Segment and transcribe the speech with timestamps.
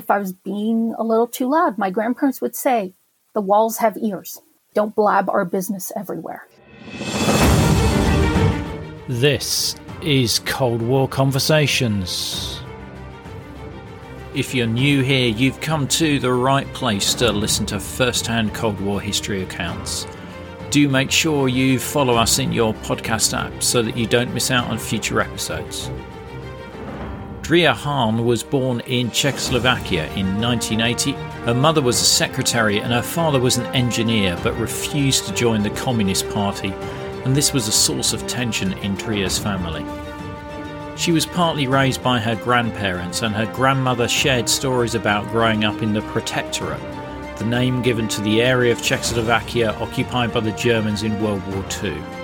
[0.00, 2.94] if I was being a little too loud, my grandparents would say,
[3.34, 4.40] the walls have ears.
[4.72, 6.48] Don't blab our business everywhere.
[9.08, 12.62] This is Cold War Conversations.
[14.34, 18.54] If you're new here, you've come to the right place to listen to first hand
[18.54, 20.06] Cold War history accounts.
[20.70, 24.50] Do make sure you follow us in your podcast app so that you don't miss
[24.50, 25.90] out on future episodes.
[27.42, 31.12] Drea Hahn was born in Czechoslovakia in 1980.
[31.44, 35.62] Her mother was a secretary and her father was an engineer but refused to join
[35.62, 36.72] the Communist Party,
[37.24, 39.84] and this was a source of tension in Drea's family.
[40.96, 45.82] She was partly raised by her grandparents, and her grandmother shared stories about growing up
[45.82, 46.80] in the Protectorate,
[47.38, 51.64] the name given to the area of Czechoslovakia occupied by the Germans in World War
[51.82, 52.19] II.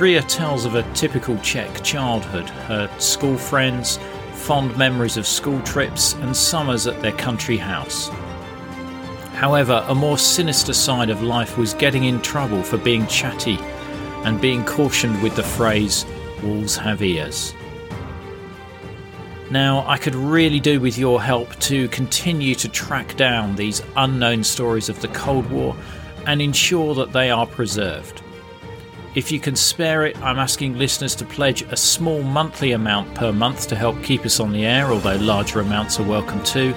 [0.00, 3.98] Drea tells of a typical Czech childhood, her school friends,
[4.32, 8.08] fond memories of school trips, and summers at their country house.
[9.34, 13.58] However, a more sinister side of life was getting in trouble for being chatty
[14.24, 16.06] and being cautioned with the phrase,
[16.42, 17.52] Walls have ears.
[19.50, 24.44] Now, I could really do with your help to continue to track down these unknown
[24.44, 25.76] stories of the Cold War
[26.24, 28.22] and ensure that they are preserved.
[29.12, 33.32] If you can spare it, I'm asking listeners to pledge a small monthly amount per
[33.32, 36.72] month to help keep us on the air, although larger amounts are welcome too.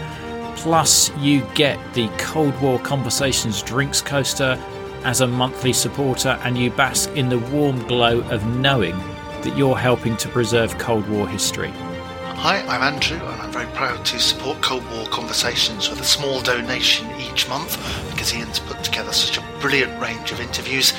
[0.56, 4.60] Plus, you get the Cold War Conversations drinks coaster
[5.04, 8.98] as a monthly supporter, and you bask in the warm glow of knowing
[9.44, 11.70] that you're helping to preserve Cold War history.
[11.70, 16.42] Hi, I'm Andrew, and I'm very proud to support Cold War Conversations with a small
[16.42, 17.78] donation each month
[18.10, 20.94] because Ian's put together such a brilliant range of interviews.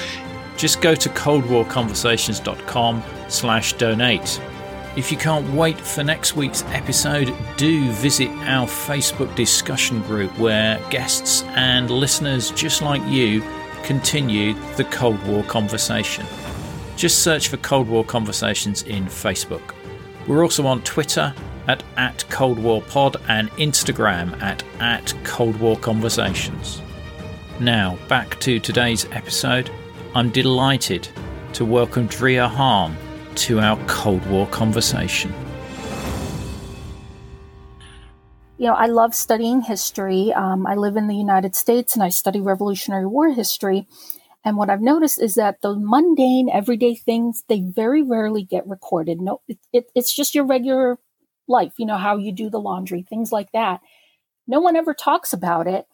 [0.56, 4.40] Just go to coldwarconversations.com slash donate.
[4.96, 10.78] If you can't wait for next week's episode, do visit our Facebook discussion group where
[10.88, 13.42] guests and listeners just like you
[13.82, 16.24] continue the Cold War conversation.
[16.96, 19.74] Just search for Cold War Conversations in Facebook.
[20.28, 21.34] We're also on Twitter
[21.66, 26.80] at, at Cold War Pod and Instagram at, at Cold War Conversations.
[27.58, 29.70] Now, back to today's episode.
[30.16, 31.08] I'm delighted
[31.54, 32.96] to welcome Drea Hahn
[33.34, 35.34] to our Cold War conversation.
[38.56, 40.32] You know, I love studying history.
[40.32, 43.88] Um, I live in the United States and I study Revolutionary War history.
[44.44, 49.20] And what I've noticed is that the mundane, everyday things, they very rarely get recorded.
[49.20, 50.96] No, it, it, it's just your regular
[51.48, 53.80] life, you know, how you do the laundry, things like that.
[54.46, 55.86] No one ever talks about it.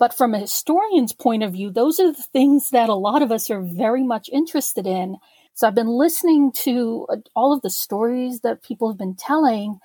[0.00, 3.30] But from a historian's point of view, those are the things that a lot of
[3.30, 5.18] us are very much interested in.
[5.52, 9.78] So I've been listening to uh, all of the stories that people have been telling.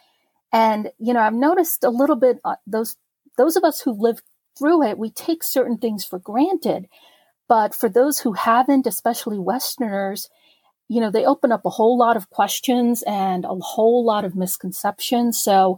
[0.53, 2.95] And, you know, I've noticed a little bit uh, those,
[3.37, 4.23] those of us who lived
[4.57, 6.87] through it, we take certain things for granted.
[7.49, 10.29] But for those who haven't, especially Westerners,
[10.87, 14.33] you know, they open up a whole lot of questions and a whole lot of
[14.33, 15.37] misconceptions.
[15.37, 15.77] So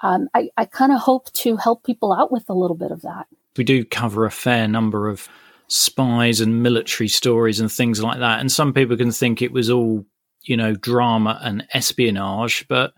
[0.00, 3.02] um, I, I kind of hope to help people out with a little bit of
[3.02, 3.28] that.
[3.56, 5.28] We do cover a fair number of
[5.68, 8.40] spies and military stories and things like that.
[8.40, 10.04] And some people can think it was all,
[10.42, 12.66] you know, drama and espionage.
[12.68, 12.92] But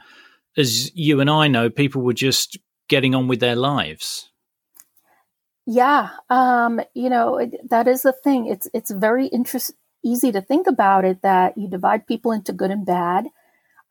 [0.57, 2.59] as you and I know, people were just
[2.89, 4.31] getting on with their lives.
[5.71, 8.47] Yeah, um, you know that is the thing.
[8.47, 12.71] It's it's very interest easy to think about it that you divide people into good
[12.71, 13.27] and bad.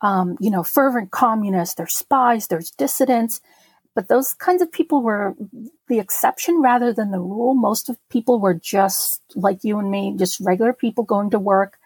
[0.02, 3.42] Um, you know, fervent communists, there's spies, there's dissidents,
[3.98, 5.36] but those kinds of people were
[5.88, 7.56] the exception rather than the rule.
[7.56, 11.80] Most of people were just like you and me, just regular people going to work,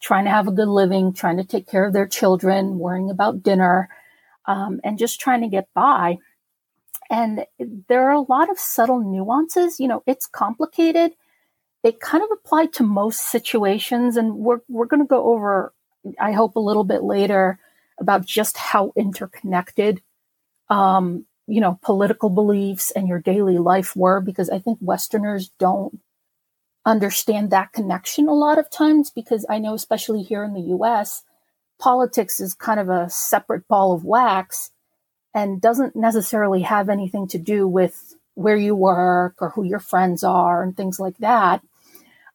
[0.00, 3.42] trying to have a good living, trying to take care of their children, worrying about
[3.42, 3.90] dinner,
[4.46, 6.16] um, and just trying to get by.
[7.10, 7.44] And
[7.86, 9.78] there are a lot of subtle nuances.
[9.78, 11.12] You know, it's complicated.
[11.84, 14.16] It kind of applied to most situations.
[14.16, 15.74] And we're, we're going to go over,
[16.18, 17.58] I hope, a little bit later
[17.98, 20.00] about just how interconnected,
[20.70, 26.00] um, you know, political beliefs and your daily life were, because I think Westerners don't
[26.86, 31.24] understand that connection a lot of times, because I know, especially here in the US,
[31.78, 34.70] politics is kind of a separate ball of wax
[35.34, 40.24] and doesn't necessarily have anything to do with where you work or who your friends
[40.24, 41.60] are and things like that.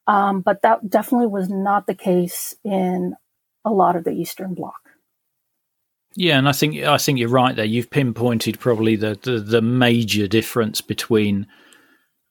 [0.06, 3.16] Um, but that definitely was not the case in
[3.64, 4.87] a lot of the Eastern Bloc.
[6.18, 7.64] Yeah, and I think I think you're right there.
[7.64, 11.46] You've pinpointed probably the, the, the major difference between,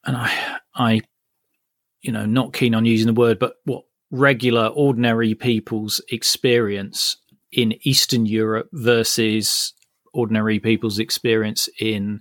[0.05, 0.99] and I I,
[2.01, 7.15] you know, not keen on using the word, but what regular ordinary people's experience
[7.53, 9.71] in Eastern Europe versus
[10.13, 12.19] ordinary people's experience in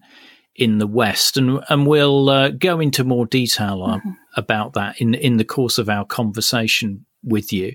[0.54, 4.10] in the West, and and we'll uh, go into more detail mm-hmm.
[4.36, 7.74] about that in in the course of our conversation with you.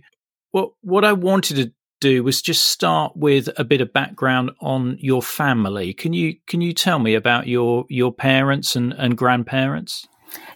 [0.53, 4.97] Well, what I wanted to do was just start with a bit of background on
[4.99, 5.93] your family.
[5.93, 10.07] Can you can you tell me about your your parents and, and grandparents?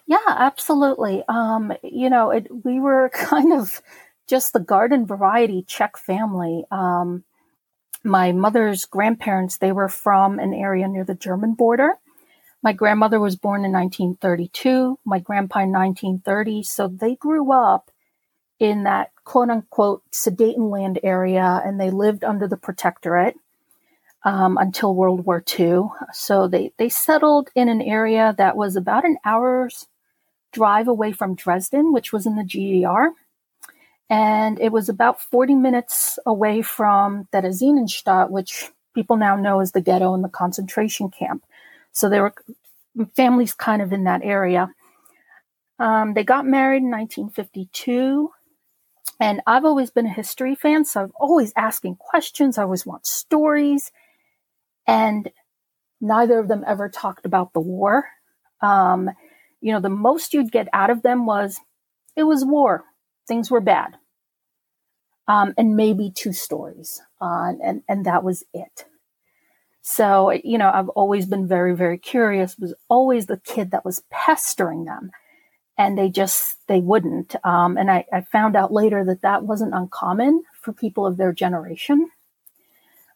[0.07, 1.24] Yeah, absolutely.
[1.30, 3.81] Um, you know, it, we were kind of
[4.27, 6.65] just the garden variety Czech family.
[6.71, 7.24] Um,
[8.03, 11.94] my mother's grandparents, they were from an area near the German border.
[12.62, 16.63] My grandmother was born in 1932, my grandpa in 1930.
[16.63, 17.91] So they grew up
[18.59, 23.35] in that quote unquote Sudetenland area and they lived under the protectorate
[24.23, 25.83] um, until World War II.
[26.13, 29.87] So they, they settled in an area that was about an hour's
[30.51, 33.09] drive away from Dresden, which was in the GDR.
[34.09, 39.81] And it was about 40 minutes away from Theresienstadt, which people now know as the
[39.81, 41.43] ghetto and the concentration camp.
[41.91, 42.33] So there were
[43.15, 44.73] families kind of in that area.
[45.77, 48.31] Um, they got married in 1952.
[49.19, 52.57] And I've always been a history fan, so I'm always asking questions.
[52.57, 53.91] I always want stories.
[54.88, 55.31] And
[56.01, 58.06] neither of them ever talked about the war.
[58.62, 59.09] Um,
[59.62, 61.59] you know, the most you'd get out of them was
[62.15, 62.83] it was war,
[63.27, 63.97] things were bad,
[65.27, 68.85] um, and maybe two stories, uh, and and that was it.
[69.81, 72.57] So you know, I've always been very very curious.
[72.57, 75.12] Was always the kid that was pestering them
[75.77, 77.36] and they just they wouldn't.
[77.45, 81.33] Um, and I, I, found out later that that wasn't uncommon for people of their
[81.33, 82.10] generation.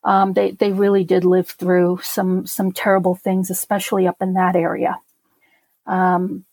[0.04, 4.56] Um, they they really did live through some some terrible things especially up in that
[4.56, 5.00] area.
[5.86, 6.46] Um,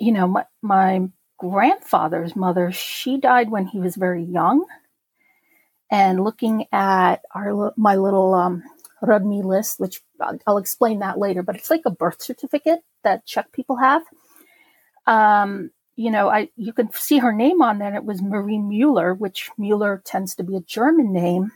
[0.00, 4.64] you know my, my grandfather's mother she died when he was very young.
[5.92, 8.62] And looking at our my little um,
[9.02, 13.26] Rodný list, which I'll, I'll explain that later, but it's like a birth certificate that
[13.26, 14.04] Czech people have
[15.10, 17.94] um, you know, I you can see her name on there.
[17.94, 21.50] It was Marie Mueller, which Mueller tends to be a German name.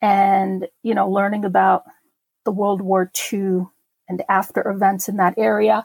[0.00, 1.84] And you know, learning about
[2.44, 3.66] the World War II
[4.08, 5.84] and after events in that area,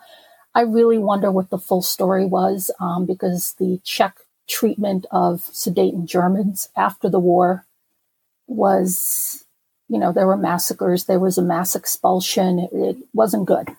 [0.56, 6.06] I really wonder what the full story was um, because the Czech treatment of Sudeten
[6.06, 7.66] Germans after the war
[8.48, 9.46] was,
[9.90, 12.60] you know, there were massacres, there was a mass expulsion.
[12.60, 13.76] It, it wasn't good.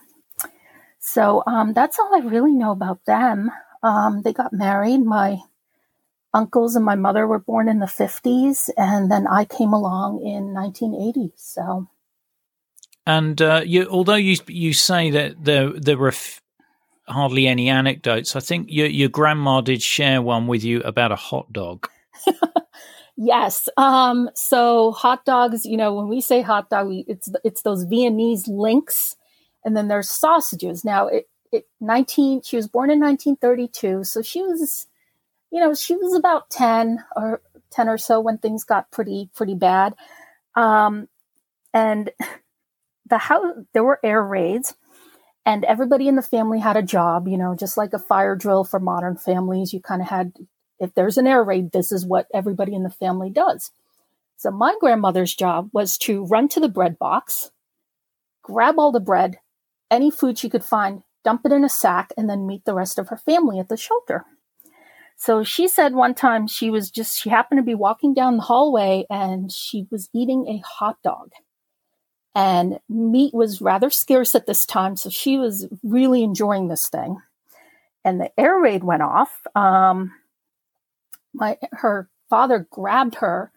[1.05, 3.51] So um, that's all I really know about them.
[3.83, 5.05] Um, they got married.
[5.05, 5.37] My
[6.33, 10.51] uncles and my mother were born in the 50s, and then I came along in
[10.51, 11.31] 1980.
[11.37, 11.87] So.
[13.05, 16.41] And uh, you, although you you say that there there were f-
[17.07, 21.15] hardly any anecdotes, I think your your grandma did share one with you about a
[21.15, 21.87] hot dog.
[23.15, 23.69] yes.
[23.77, 27.83] Um, so hot dogs, you know, when we say hot dog, we, it's it's those
[27.83, 29.15] Viennese links
[29.65, 30.85] and then there's sausages.
[30.85, 34.87] Now, it, it 19, she was born in 1932, so she was,
[35.51, 37.41] you know, she was about 10 or
[37.71, 39.95] 10 or so when things got pretty, pretty bad.
[40.55, 41.09] Um,
[41.73, 42.11] and
[43.09, 44.75] the house, there were air raids
[45.45, 48.63] and everybody in the family had a job, you know, just like a fire drill
[48.63, 49.73] for modern families.
[49.73, 50.33] You kind of had,
[50.79, 53.71] if there's an air raid, this is what everybody in the family does.
[54.37, 57.51] So my grandmother's job was to run to the bread box,
[58.41, 59.37] grab all the bread,
[59.95, 62.99] any food she could find, dump it in a sack, and then meet the rest
[62.99, 64.25] of her family at the shelter.
[65.15, 68.43] So she said one time she was just, she happened to be walking down the
[68.43, 71.31] hallway and she was eating a hot dog.
[72.35, 77.21] And meat was rather scarce at this time, so she was really enjoying this thing.
[78.03, 79.47] And the air raid went off.
[79.55, 80.11] Um,
[81.33, 83.51] my her father grabbed her.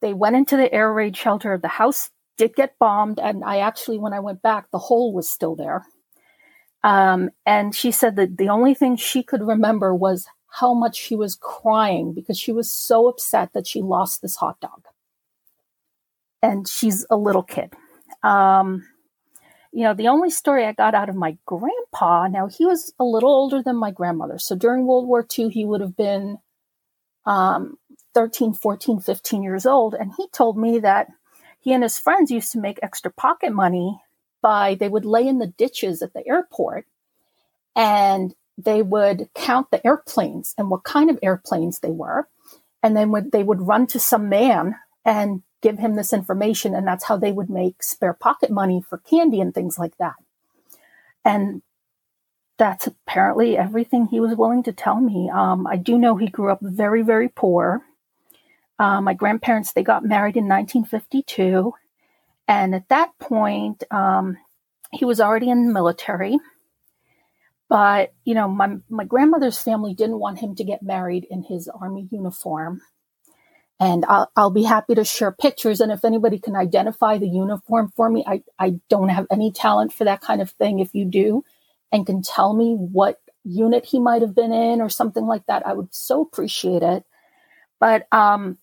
[0.00, 1.52] They went into the air raid shelter.
[1.52, 5.12] Of the house did get bombed, and I actually, when I went back, the hole
[5.12, 5.86] was still there.
[6.82, 11.16] Um, and she said that the only thing she could remember was how much she
[11.16, 14.84] was crying because she was so upset that she lost this hot dog.
[16.42, 17.72] And she's a little kid.
[18.22, 18.84] Um,
[19.72, 23.04] you know, the only story I got out of my grandpa, now he was a
[23.04, 24.38] little older than my grandmother.
[24.38, 26.38] So during World War II, he would have been
[27.26, 27.78] um,
[28.14, 29.94] 13, 14, 15 years old.
[29.94, 31.08] And he told me that
[31.64, 33.98] he and his friends used to make extra pocket money
[34.42, 36.86] by they would lay in the ditches at the airport
[37.74, 42.28] and they would count the airplanes and what kind of airplanes they were.
[42.82, 46.86] And then would, they would run to some man and give him this information and
[46.86, 50.16] that's how they would make spare pocket money for candy and things like that.
[51.24, 51.62] And
[52.58, 55.30] that's apparently everything he was willing to tell me.
[55.30, 57.82] Um, i do know he grew up very very poor
[58.84, 61.72] uh, my grandparents they got married in 1952,
[62.46, 64.36] And at that point, um,
[64.92, 66.38] he was already in the military.
[67.70, 71.66] But, you know, my, my grandmother's family didn't want him to get married in his
[71.68, 72.82] army uniform.
[73.80, 75.80] And I'll, I'll be happy to share pictures.
[75.80, 79.94] And if anybody can identify the uniform for me, I, I don't have any talent
[79.94, 80.80] for that kind of thing.
[80.80, 81.42] If you do
[81.90, 85.66] and can tell me what unit he might have been in or something like that,
[85.66, 87.04] I would so appreciate it.
[87.80, 88.58] But, um,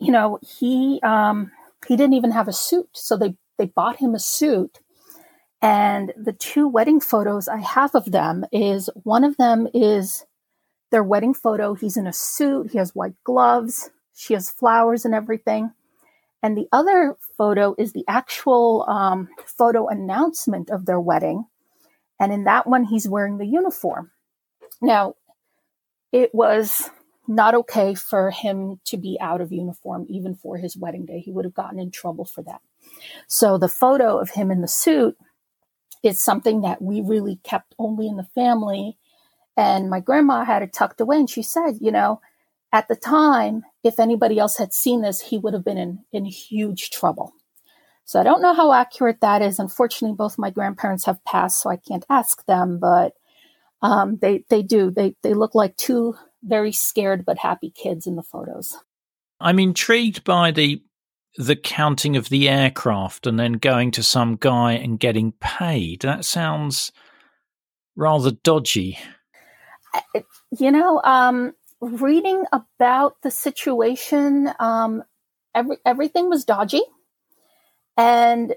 [0.00, 1.52] you know, he, um,
[1.86, 2.88] he didn't even have a suit.
[2.92, 4.80] So they, they bought him a suit
[5.62, 10.24] and the two wedding photos I have of them is one of them is
[10.90, 11.74] their wedding photo.
[11.74, 15.72] He's in a suit, he has white gloves, she has flowers and everything.
[16.42, 21.44] And the other photo is the actual um, photo announcement of their wedding.
[22.18, 24.10] And in that one, he's wearing the uniform.
[24.80, 25.16] Now,
[26.12, 26.88] it was
[27.30, 31.20] not okay for him to be out of uniform even for his wedding day.
[31.20, 32.60] He would have gotten in trouble for that.
[33.28, 35.16] So the photo of him in the suit
[36.02, 38.98] is something that we really kept only in the family.
[39.56, 41.18] And my grandma had it tucked away.
[41.18, 42.20] And she said, you know,
[42.72, 46.24] at the time, if anybody else had seen this, he would have been in, in
[46.24, 47.32] huge trouble.
[48.04, 49.60] So I don't know how accurate that is.
[49.60, 53.12] Unfortunately, both my grandparents have passed, so I can't ask them, but
[53.82, 54.90] um, they, they do.
[54.90, 58.76] They, they look like two very scared but happy kids in the photos.
[59.40, 60.82] I'm intrigued by the
[61.36, 66.00] the counting of the aircraft and then going to some guy and getting paid.
[66.00, 66.90] That sounds
[67.94, 68.98] rather dodgy.
[70.58, 75.04] You know, um, reading about the situation, um,
[75.54, 76.82] every, everything was dodgy.
[77.96, 78.54] And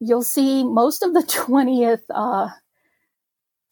[0.00, 2.48] you'll see most of the 20th, uh,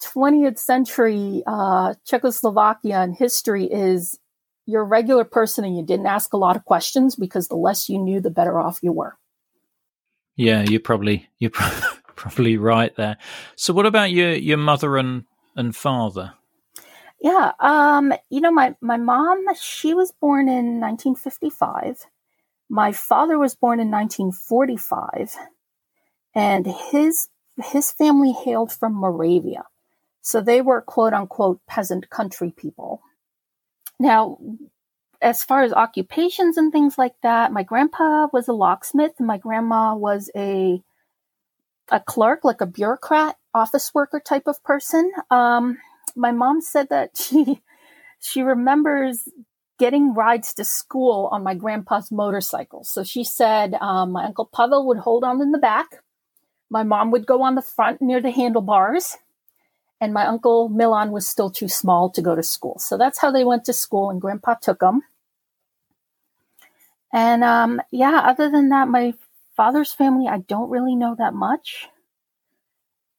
[0.04, 4.18] 20th century uh, Czechoslovakia and history is
[4.66, 7.88] you're a regular person and you didn't ask a lot of questions because the less
[7.88, 9.16] you knew, the better off you were.
[10.37, 11.50] Yeah, you're probably you're
[12.16, 13.16] probably right there.
[13.56, 15.25] So, what about your your mother and
[15.56, 16.34] and father?
[17.20, 22.06] Yeah, um, you know, my my mom she was born in 1955.
[22.68, 25.37] My father was born in 1945,
[26.34, 27.28] and his
[27.62, 29.64] his family hailed from Moravia,
[30.25, 33.02] so they were quote unquote peasant country people.
[34.00, 34.38] Now,
[35.21, 39.95] as far as occupations and things like that, my grandpa was a locksmith my grandma
[39.95, 40.83] was a
[41.90, 45.12] a clerk, like a bureaucrat, office worker type of person.
[45.31, 45.76] Um,
[46.16, 47.61] my mom said that she
[48.19, 49.28] she remembers
[49.78, 52.83] getting rides to school on my grandpa's motorcycle.
[52.85, 56.02] So she said um, my uncle Pavel would hold on in the back,
[56.71, 59.19] my mom would go on the front near the handlebars,
[60.04, 62.78] and my uncle Milan was still too small to go to school.
[62.78, 65.02] So that's how they went to school, and Grandpa took them.
[67.11, 69.14] And um, yeah, other than that, my
[69.56, 71.88] father's family, I don't really know that much.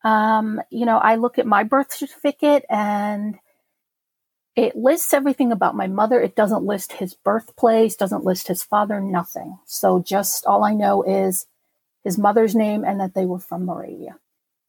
[0.03, 3.39] Um, you know, I look at my birth certificate and
[4.55, 6.21] it lists everything about my mother.
[6.21, 9.57] It doesn't list his birthplace, doesn't list his father, nothing.
[9.65, 11.47] So just all I know is
[12.03, 14.17] his mother's name and that they were from Moravia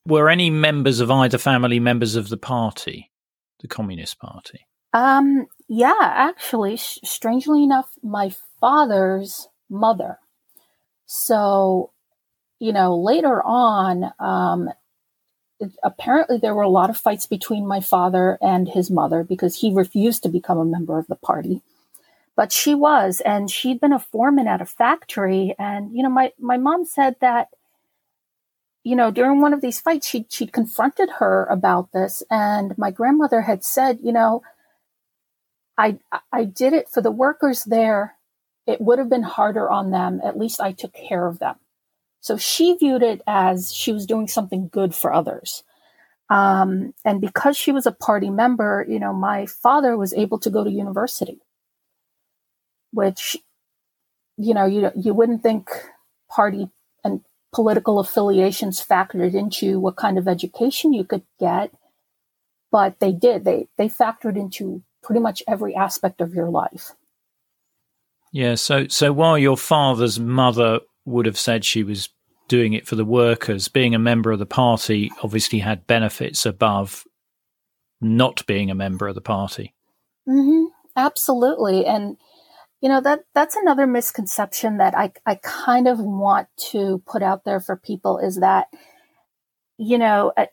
[0.07, 3.11] were any members of either family members of the party,
[3.61, 4.67] the Communist Party?
[4.93, 10.19] Um, yeah, actually, sh- strangely enough, my father's mother.
[11.07, 11.93] So,
[12.59, 14.71] you know, later on, um,
[15.83, 19.73] apparently there were a lot of fights between my father and his mother because he
[19.73, 21.63] refused to become a member of the party.
[22.35, 25.55] But she was, and she'd been a foreman at a factory.
[25.59, 27.49] And, you know, my, my mom said that
[28.87, 32.93] you know, during one of these fights, she she'd confronted her about this, and my
[32.93, 34.43] grandmother had said, you know,
[35.77, 35.99] I
[36.33, 38.15] I did it for the workers there.
[38.65, 40.21] It would have been harder on them.
[40.23, 41.57] At least I took care of them.
[42.21, 45.65] So she viewed it as she was doing something good for others.
[46.31, 50.51] Um, and because she was a party member, you know, my father was able to
[50.51, 51.41] go to university,
[52.93, 53.37] which,
[54.37, 55.71] you know, you you wouldn't think
[56.31, 56.71] party
[57.53, 61.73] political affiliations factored into what kind of education you could get,
[62.71, 63.45] but they did.
[63.45, 66.93] They they factored into pretty much every aspect of your life.
[68.33, 72.09] Yeah, so so while your father's mother would have said she was
[72.49, 77.05] doing it for the workers, being a member of the party obviously had benefits above
[78.01, 79.75] not being a member of the party.
[80.29, 80.67] Mm-hmm.
[80.97, 82.17] Absolutely, and
[82.87, 87.45] you know that that's another misconception that I I kind of want to put out
[87.45, 88.69] there for people is that
[89.79, 90.47] you know uh,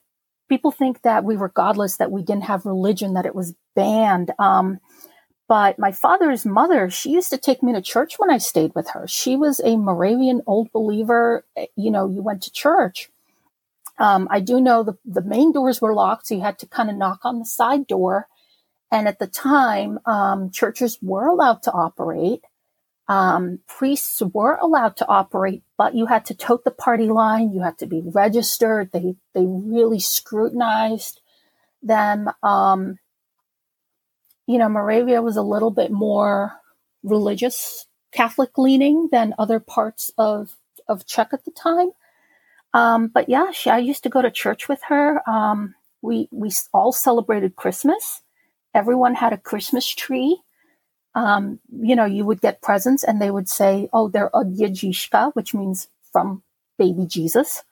[0.50, 4.32] people think that we were godless that we didn't have religion that it was banned
[4.40, 4.80] um,
[5.50, 8.90] But my father's mother, she used to take me to church when I stayed with
[8.92, 9.08] her.
[9.08, 11.46] She was a Moravian old believer.
[11.78, 13.12] You know, you went to church.
[14.00, 16.90] Um, I do know the, the main doors were locked, so you had to kind
[16.90, 18.28] of knock on the side door.
[18.94, 22.44] And at the time, um, churches were allowed to operate.
[23.08, 27.52] Um, priests were allowed to operate, but you had to tote the party line.
[27.52, 28.92] You had to be registered.
[28.92, 31.22] They they really scrutinized
[31.82, 32.30] them.
[32.44, 33.00] Um,
[34.46, 36.54] you know, Moravia was a little bit more
[37.02, 40.56] religious, Catholic leaning than other parts of
[40.88, 41.90] of Czech at the time.
[42.76, 45.28] Um, but yeah, she, I used to go to church with her.
[45.28, 45.74] Um,
[46.04, 48.23] we we all celebrated Christmas.
[48.74, 50.42] Everyone had a Christmas tree.
[51.15, 55.34] Um, you know, you would get presents, and they would say, "Oh, they're od Ježíška,"
[55.36, 56.44] which means from
[56.77, 57.63] baby Jesus.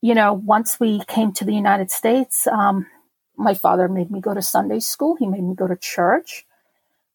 [0.00, 2.86] You know, once we came to the United States, um,
[3.36, 5.16] my father made me go to Sunday school.
[5.16, 6.46] He made me go to church.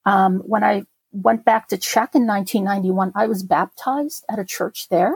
[0.05, 4.89] Um, when I went back to Czech in 1991, I was baptized at a church
[4.89, 5.15] there.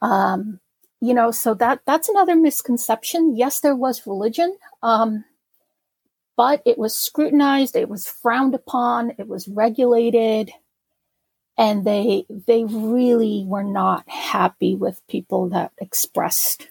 [0.00, 0.60] Um,
[1.00, 3.36] you know, so that that's another misconception.
[3.36, 5.24] Yes, there was religion, um,
[6.36, 10.50] but it was scrutinized, it was frowned upon, it was regulated,
[11.58, 16.68] and they they really were not happy with people that expressed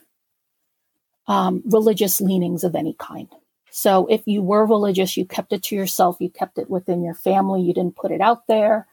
[1.28, 3.30] um, religious leanings of any kind.
[3.70, 7.14] So if you were religious, you kept it to yourself, you kept it within your
[7.14, 8.88] family, you didn't put it out there,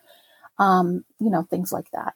[0.59, 2.15] um, you know, things like that.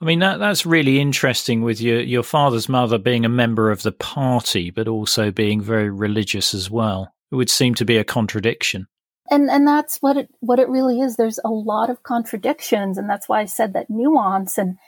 [0.00, 3.82] I mean that that's really interesting with your your father's mother being a member of
[3.82, 7.12] the party but also being very religious as well.
[7.30, 8.86] It would seem to be a contradiction.
[9.30, 11.16] And and that's what it what it really is.
[11.16, 14.78] There's a lot of contradictions and that's why I said that nuance and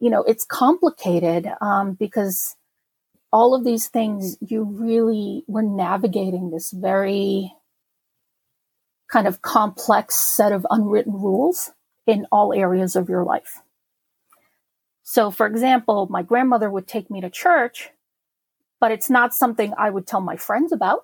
[0.00, 2.56] you know, it's complicated um, because
[3.32, 7.52] all of these things, you really were navigating this very
[9.12, 11.70] kind of complex set of unwritten rules
[12.06, 13.60] in all areas of your life.
[15.10, 17.90] So, for example, my grandmother would take me to church,
[18.78, 21.00] but it's not something I would tell my friends about.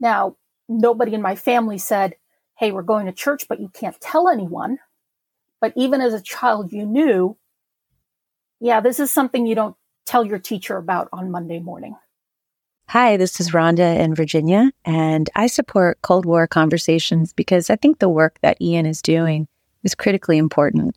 [0.00, 2.14] Now, nobody in my family said,
[2.56, 4.78] Hey, we're going to church, but you can't tell anyone.
[5.60, 7.36] But even as a child, you knew,
[8.60, 11.96] yeah, this is something you don't tell your teacher about on Monday morning?
[12.88, 17.98] Hi, this is Rhonda in Virginia, and I support Cold War conversations because I think
[17.98, 19.48] the work that Ian is doing
[19.84, 20.96] is critically important.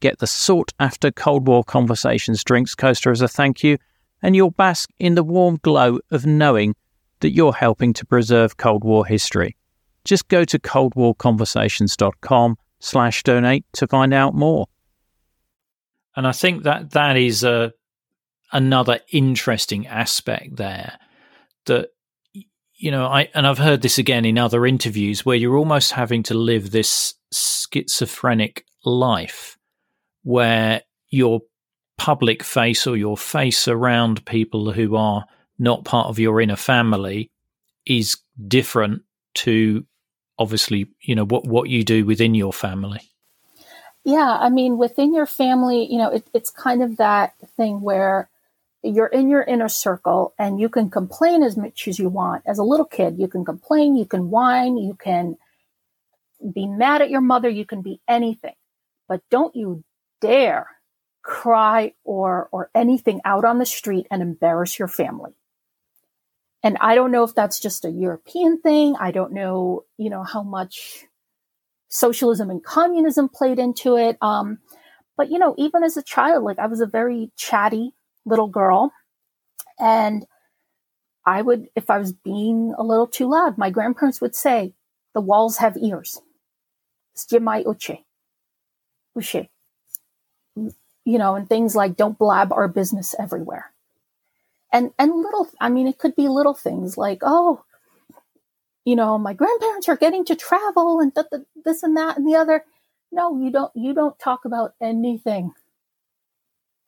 [0.00, 3.78] get the sought after Cold War Conversations drinks coaster as a thank you,
[4.22, 6.74] and you'll bask in the warm glow of knowing
[7.20, 9.56] that you're helping to preserve Cold War history.
[10.04, 14.66] Just go to coldwarconversations.com slash donate to find out more.
[16.16, 17.72] And I think that that is a
[18.52, 20.98] another interesting aspect there
[21.66, 21.90] that
[22.74, 26.22] you know i and i've heard this again in other interviews where you're almost having
[26.22, 29.56] to live this schizophrenic life
[30.22, 31.40] where your
[31.98, 35.24] public face or your face around people who are
[35.58, 37.30] not part of your inner family
[37.86, 39.02] is different
[39.34, 39.84] to
[40.38, 43.00] obviously you know what what you do within your family
[44.04, 48.30] yeah i mean within your family you know it, it's kind of that thing where
[48.82, 52.42] you're in your inner circle and you can complain as much as you want.
[52.46, 55.36] As a little kid, you can complain, you can whine, you can
[56.54, 58.54] be mad at your mother, you can be anything.
[59.06, 59.84] But don't you
[60.20, 60.66] dare
[61.22, 65.32] cry or or anything out on the street and embarrass your family.
[66.62, 68.96] And I don't know if that's just a European thing.
[68.98, 71.06] I don't know, you know, how much
[71.88, 74.16] socialism and communism played into it.
[74.20, 74.58] Um,
[75.16, 78.92] but you know, even as a child, like I was a very chatty little girl.
[79.78, 80.26] And
[81.24, 84.74] I would, if I was being a little too loud, my grandparents would say,
[85.14, 86.20] the walls have ears.
[91.10, 93.72] You know, and things like don't blab our business everywhere.
[94.72, 97.64] And, and little, I mean, it could be little things like, oh,
[98.84, 102.26] you know, my grandparents are getting to travel and th- th- this and that and
[102.26, 102.64] the other.
[103.10, 105.52] No, you don't, you don't talk about anything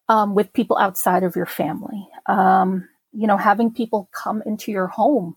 [0.09, 2.09] um, with people outside of your family.
[2.27, 5.37] Um, you know, having people come into your home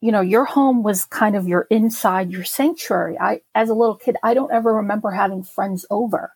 [0.00, 3.18] you know, your home was kind of your inside, your sanctuary.
[3.18, 6.34] I, as a little kid, I don't ever remember having friends over.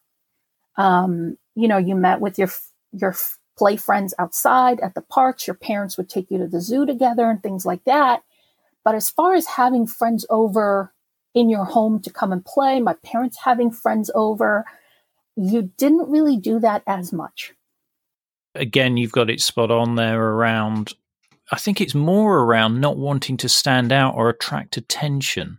[0.77, 2.51] Um, you know, you met with your,
[2.93, 3.15] your
[3.57, 5.47] play friends outside at the parks.
[5.47, 8.23] Your parents would take you to the zoo together and things like that.
[8.85, 10.93] But as far as having friends over
[11.35, 14.65] in your home to come and play, my parents having friends over,
[15.37, 17.53] you didn't really do that as much.
[18.55, 20.95] Again, you've got it spot on there around
[21.51, 25.59] I think it's more around not wanting to stand out or attract attention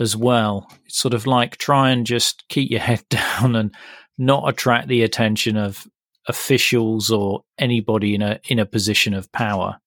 [0.00, 0.70] as well.
[0.86, 3.74] It's sort of like try and just keep your head down and
[4.18, 5.86] not attract the attention of
[6.26, 9.80] officials or anybody in a in a position of power.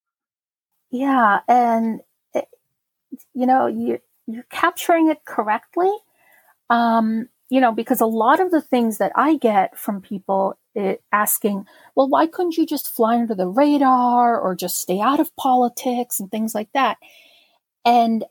[0.91, 2.01] Yeah, and
[2.33, 2.47] it,
[3.33, 5.91] you know you you're capturing it correctly.
[6.69, 11.01] Um, you know, because a lot of the things that I get from people it,
[11.11, 11.65] asking,
[11.95, 16.19] well, why couldn't you just fly under the radar or just stay out of politics
[16.19, 16.97] and things like that?
[17.85, 18.25] And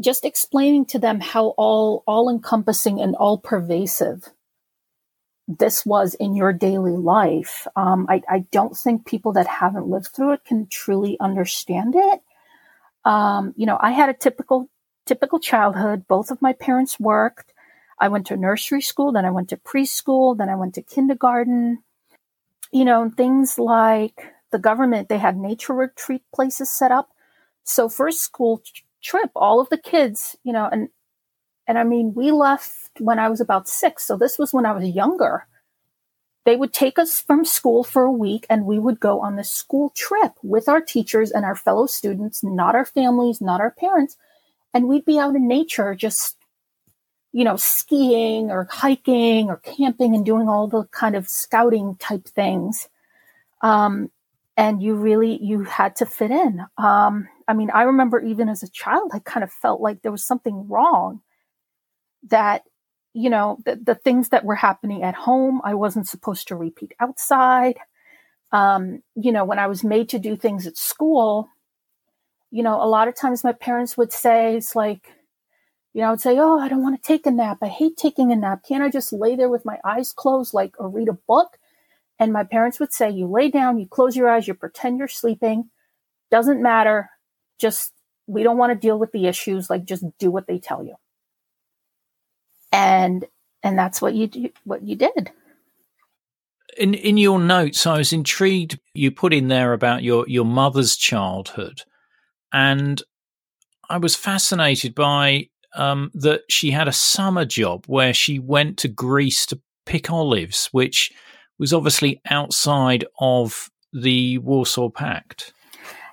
[0.00, 4.30] just explaining to them how all all encompassing and all pervasive
[5.48, 7.66] this was in your daily life.
[7.74, 12.20] Um, I, I, don't think people that haven't lived through it can truly understand it.
[13.06, 14.68] Um, you know, I had a typical
[15.06, 16.06] typical childhood.
[16.06, 17.54] Both of my parents worked.
[17.98, 21.82] I went to nursery school, then I went to preschool, then I went to kindergarten.
[22.70, 24.20] You know, things like
[24.52, 27.08] the government, they had nature retreat places set up.
[27.64, 28.62] So for school
[29.02, 30.88] trip, all of the kids, you know, and
[31.66, 34.72] and I mean, we left when I was about six, so this was when I
[34.72, 35.46] was younger.
[36.44, 39.50] They would take us from school for a week and we would go on this
[39.50, 44.16] school trip with our teachers and our fellow students, not our families, not our parents.
[44.72, 46.38] And we'd be out in nature just
[47.32, 52.26] you know, skiing or hiking or camping and doing all the kind of scouting type
[52.26, 52.88] things.
[53.60, 54.10] Um,
[54.56, 56.64] and you really, you had to fit in.
[56.78, 60.12] Um, I mean, I remember even as a child, I kind of felt like there
[60.12, 61.22] was something wrong
[62.28, 62.64] that,
[63.14, 66.92] you know, the, the things that were happening at home, I wasn't supposed to repeat
[67.00, 67.78] outside.
[68.52, 71.48] Um, you know, when I was made to do things at school,
[72.50, 75.08] you know, a lot of times my parents would say, it's like,
[75.94, 77.58] you know, I would say, Oh, I don't want to take a nap.
[77.62, 78.62] I hate taking a nap.
[78.66, 81.58] Can't I just lay there with my eyes closed, like, or read a book?
[82.18, 85.08] And my parents would say, You lay down, you close your eyes, you pretend you're
[85.08, 85.70] sleeping.
[86.30, 87.10] Doesn't matter.
[87.58, 87.92] Just,
[88.26, 89.68] we don't want to deal with the issues.
[89.70, 90.94] Like, just do what they tell you.
[92.72, 93.24] And,
[93.62, 95.32] and that's what you do, what you did.
[96.76, 98.78] In, in your notes, I was intrigued.
[98.94, 101.82] You put in there about your, your mother's childhood.
[102.52, 103.02] And
[103.90, 108.88] I was fascinated by um, that she had a summer job where she went to
[108.88, 111.10] Greece to pick olives, which
[111.58, 115.52] was obviously outside of the Warsaw Pact.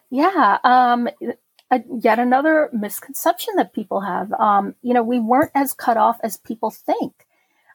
[0.09, 1.09] Yeah, um,
[1.99, 4.31] yet another misconception that people have.
[4.33, 7.13] Um, you know, we weren't as cut off as people think.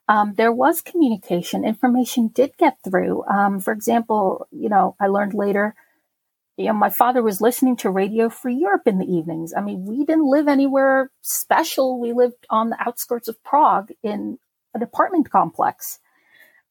[0.09, 3.25] Um, there was communication, information did get through.
[3.27, 5.75] Um, for example, you know, I learned later
[6.61, 9.55] you know, my father was listening to Radio Free Europe in the evenings.
[9.57, 11.99] I mean, we didn't live anywhere special.
[11.99, 14.39] We lived on the outskirts of Prague in
[14.75, 16.01] an apartment complex.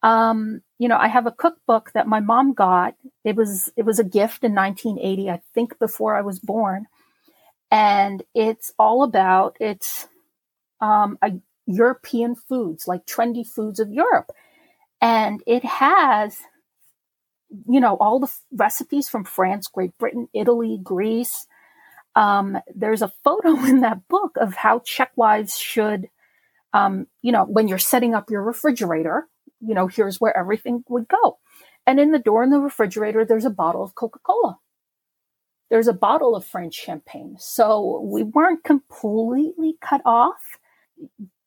[0.01, 2.95] Um, you know, I have a cookbook that my mom got.
[3.23, 6.87] It was it was a gift in 1980, I think, before I was born,
[7.69, 10.07] and it's all about it's
[10.79, 11.33] um, a
[11.65, 14.31] European foods, like trendy foods of Europe,
[15.01, 16.39] and it has
[17.67, 21.47] you know, all the f- recipes from France, Great Britain, Italy, Greece.
[22.15, 26.09] Um, there's a photo in that book of how Czech wives should,
[26.73, 29.27] um, you know, when you're setting up your refrigerator,
[29.61, 31.39] you know, here's where everything would go.
[31.85, 34.59] And in the door in the refrigerator, there's a bottle of Coca Cola.
[35.69, 37.35] There's a bottle of French champagne.
[37.39, 40.57] So we weren't completely cut off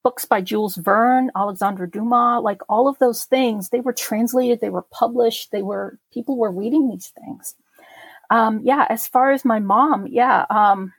[0.03, 4.70] books by Jules Verne, Alexandre Dumas, like all of those things, they were translated, they
[4.70, 7.55] were published, they were, people were reading these things.
[8.31, 10.92] Um, yeah, as far as my mom, yeah, um,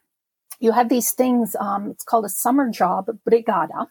[0.60, 3.88] you had these things, um, it's called a summer job, brigada.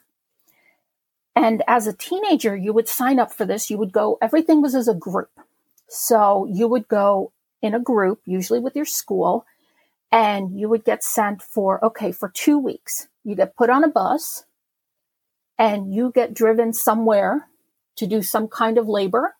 [1.35, 3.69] And as a teenager, you would sign up for this.
[3.69, 5.31] You would go, everything was as a group.
[5.87, 9.45] So you would go in a group, usually with your school,
[10.11, 13.07] and you would get sent for, okay, for two weeks.
[13.23, 14.45] You get put on a bus
[15.57, 17.47] and you get driven somewhere
[17.95, 19.35] to do some kind of labor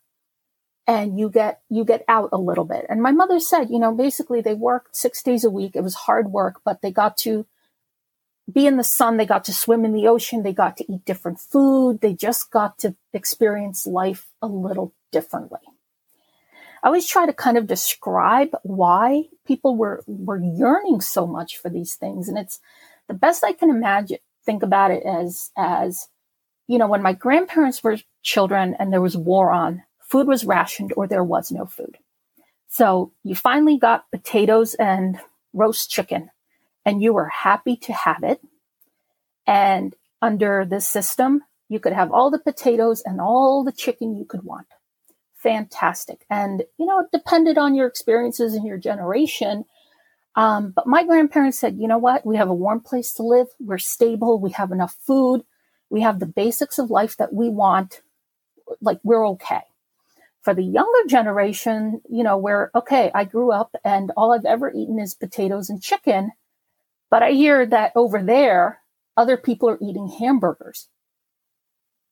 [0.85, 3.93] and you get you get out a little bit and my mother said you know
[3.93, 7.45] basically they worked 6 days a week it was hard work but they got to
[8.51, 11.05] be in the sun they got to swim in the ocean they got to eat
[11.05, 15.59] different food they just got to experience life a little differently
[16.83, 21.69] I always try to kind of describe why people were were yearning so much for
[21.69, 22.59] these things, and it's
[23.07, 24.17] the best I can imagine.
[24.45, 26.09] Think about it as as
[26.67, 30.93] you know, when my grandparents were children and there was war on, food was rationed
[30.97, 31.97] or there was no food.
[32.67, 35.19] So you finally got potatoes and
[35.53, 36.31] roast chicken,
[36.85, 38.41] and you were happy to have it.
[39.45, 44.25] And under this system, you could have all the potatoes and all the chicken you
[44.25, 44.67] could want.
[45.35, 46.25] Fantastic.
[46.29, 49.65] And, you know, it depended on your experiences and your generation.
[50.35, 52.25] Um, but my grandparents said, you know what?
[52.25, 53.47] We have a warm place to live.
[53.59, 54.39] We're stable.
[54.39, 55.43] We have enough food.
[55.89, 58.01] We have the basics of life that we want.
[58.81, 59.61] Like, we're okay.
[60.41, 64.71] For the younger generation, you know, where, okay, I grew up and all I've ever
[64.71, 66.31] eaten is potatoes and chicken.
[67.13, 68.79] But I hear that over there,
[69.15, 70.89] other people are eating hamburgers.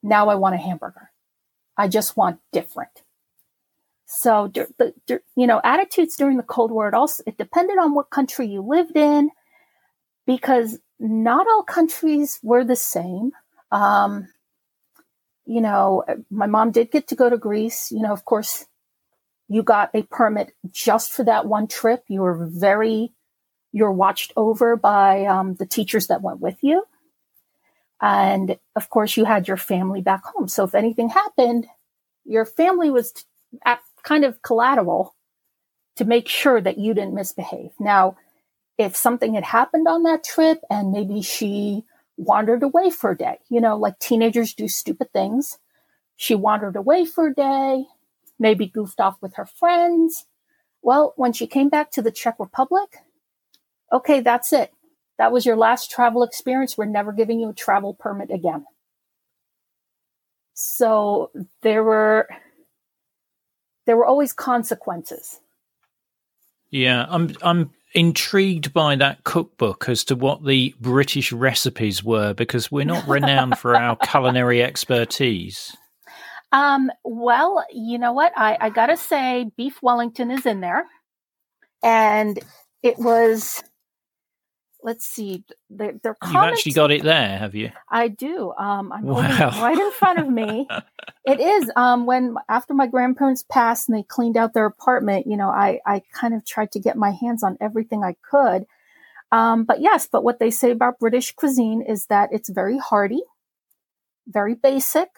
[0.04, 1.10] Now I want a hamburger.
[1.76, 3.02] I just want different.
[4.06, 4.52] So,
[5.36, 8.62] you know, attitudes during the Cold War, it also, it depended on what country you
[8.62, 9.32] lived in
[10.28, 13.32] because not all countries were the same.
[13.72, 14.28] Um,
[15.48, 17.92] you know, my mom did get to go to Greece.
[17.92, 18.68] You know, of course,
[19.48, 22.04] you got a permit just for that one trip.
[22.08, 23.14] You were very,
[23.71, 26.84] you were watched over by um, the teachers that went with you.
[28.01, 30.47] And of course, you had your family back home.
[30.47, 31.67] So if anything happened,
[32.25, 33.25] your family was
[34.03, 35.15] kind of collateral
[35.97, 37.71] to make sure that you didn't misbehave.
[37.79, 38.17] Now,
[38.77, 41.84] if something had happened on that trip and maybe she
[42.17, 45.60] wandered away for a day, you know, like teenagers do stupid things.
[46.15, 47.86] She wandered away for a day,
[48.39, 50.25] maybe goofed off with her friends.
[50.81, 52.97] Well, when she came back to the Czech Republic,
[53.91, 54.71] okay, that's it.
[55.17, 56.77] That was your last travel experience.
[56.77, 58.65] We're never giving you a travel permit again.
[60.54, 62.27] So there were
[63.86, 65.39] there were always consequences.
[66.69, 72.71] Yeah, I'm I'm intrigued by that cookbook as to what the British recipes were because
[72.71, 75.75] we're not renowned for our culinary expertise.
[76.54, 78.34] Um, well, you know what?
[78.36, 80.86] I, I gotta say, beef Wellington is in there.
[81.84, 82.39] And
[82.84, 83.63] it was
[84.84, 87.72] let's see, their, their You've actually got it there, have you?
[87.89, 88.54] I do.
[88.58, 89.50] Um, I'm wow.
[89.62, 90.67] right in front of me.
[91.26, 91.72] it is.
[91.76, 95.80] Um, when after my grandparents passed and they cleaned out their apartment, you know, I
[95.86, 98.65] I kind of tried to get my hands on everything I could.
[99.32, 103.22] Um, but yes, but what they say about British cuisine is that it's very hearty,
[104.28, 105.10] very basic,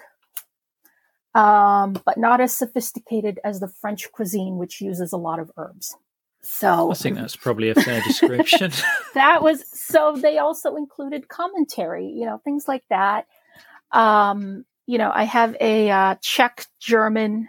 [1.33, 5.95] um, but not as sophisticated as the French cuisine, which uses a lot of herbs.
[6.43, 8.71] So I think that's probably a fair description.
[9.13, 13.27] that was so they also included commentary, you know, things like that.
[13.91, 17.47] Um, you know, I have a uh, Czech German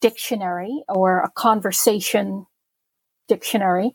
[0.00, 2.46] dictionary or a conversation
[3.28, 3.94] dictionary.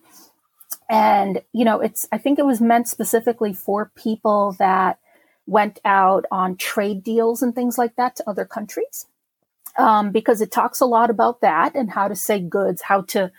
[0.89, 4.97] And, you know, it's, I think it was meant specifically for people that
[5.45, 9.05] went out on trade deals and things like that to other countries.
[9.77, 13.31] Um, because it talks a lot about that and how to say goods, how to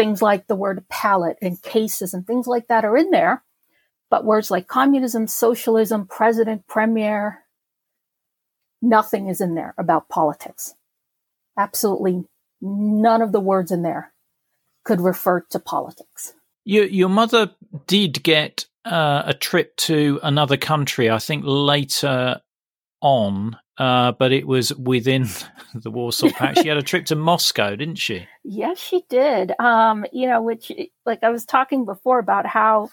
[0.00, 3.42] things like the word palette and cases and things like that are in there.
[4.10, 7.44] But words like communism, socialism, president, premier,
[8.82, 10.74] nothing is in there about politics.
[11.56, 12.24] Absolutely
[12.60, 14.12] none of the words in there
[14.84, 16.34] could refer to politics.
[16.64, 17.50] Your, your mother
[17.86, 22.40] did get uh, a trip to another country, I think later
[23.00, 25.26] on uh, but it was within
[25.74, 26.58] the Warsaw Pact.
[26.58, 28.26] she had a trip to Moscow, didn't she?
[28.44, 29.52] Yes, she did.
[29.58, 30.70] Um, you know, which,
[31.06, 32.90] like I was talking before about how,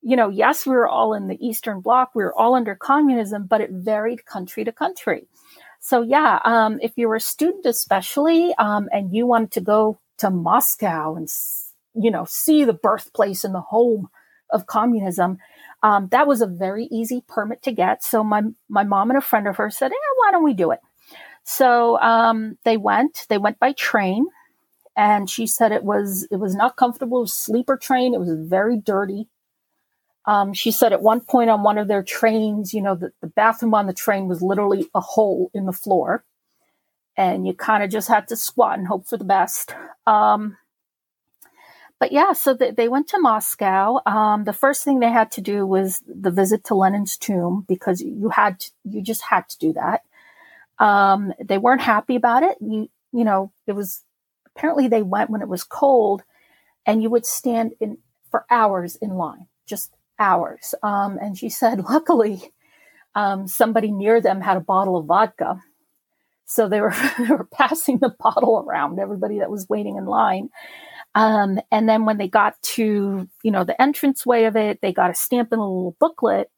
[0.00, 3.44] you know, yes, we were all in the Eastern Bloc, we were all under communism,
[3.46, 5.28] but it varied country to country.
[5.78, 10.00] So, yeah, um, if you were a student, especially, um, and you wanted to go
[10.18, 11.30] to Moscow and,
[11.94, 14.08] you know, see the birthplace and the home
[14.50, 15.36] of communism,
[15.82, 18.04] um, that was a very easy permit to get.
[18.04, 20.70] So my my mom and a friend of hers said, "Yeah, why don't we do
[20.70, 20.80] it?"
[21.44, 23.26] So um, they went.
[23.28, 24.26] They went by train,
[24.96, 27.18] and she said it was it was not comfortable.
[27.18, 28.14] It was sleeper train.
[28.14, 29.28] It was very dirty.
[30.26, 33.26] Um, she said at one point on one of their trains, you know, the, the
[33.26, 36.24] bathroom on the train was literally a hole in the floor,
[37.16, 39.74] and you kind of just had to squat and hope for the best.
[40.06, 40.58] Um,
[42.00, 44.00] but yeah, so they, they went to Moscow.
[44.06, 48.00] Um, the first thing they had to do was the visit to Lenin's tomb because
[48.00, 50.00] you had to, you just had to do that.
[50.78, 52.56] Um, they weren't happy about it.
[52.60, 54.02] You you know it was
[54.56, 56.22] apparently they went when it was cold,
[56.86, 57.98] and you would stand in
[58.30, 60.74] for hours in line, just hours.
[60.82, 62.52] Um, and she said, luckily,
[63.14, 65.60] um, somebody near them had a bottle of vodka.
[66.46, 70.48] So they were they were passing the bottle around everybody that was waiting in line.
[71.14, 74.92] Um, and then when they got to you know the entrance way of it, they
[74.92, 76.50] got a stamp in a little booklet.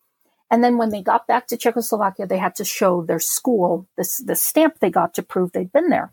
[0.51, 4.19] And then when they got back to Czechoslovakia, they had to show their school this
[4.19, 6.13] the stamp they got to prove they'd been there.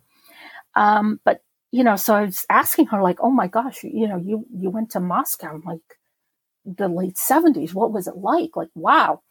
[0.74, 4.16] Um, but you know, so I was asking her like, "Oh my gosh, you know,
[4.16, 5.98] you you went to Moscow in like
[6.64, 7.74] the late seventies.
[7.74, 8.56] What was it like?
[8.56, 9.22] Like, wow."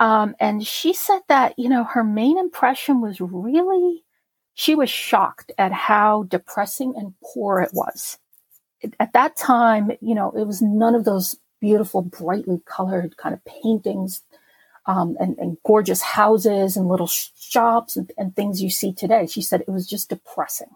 [0.00, 4.04] Um, and she said that, you know, her main impression was really,
[4.54, 8.18] she was shocked at how depressing and poor it was.
[9.00, 13.44] At that time, you know, it was none of those beautiful, brightly colored kind of
[13.44, 14.22] paintings
[14.86, 19.26] um, and, and, gorgeous houses and little shops and, and, things you see today.
[19.26, 20.70] She said it was just depressing.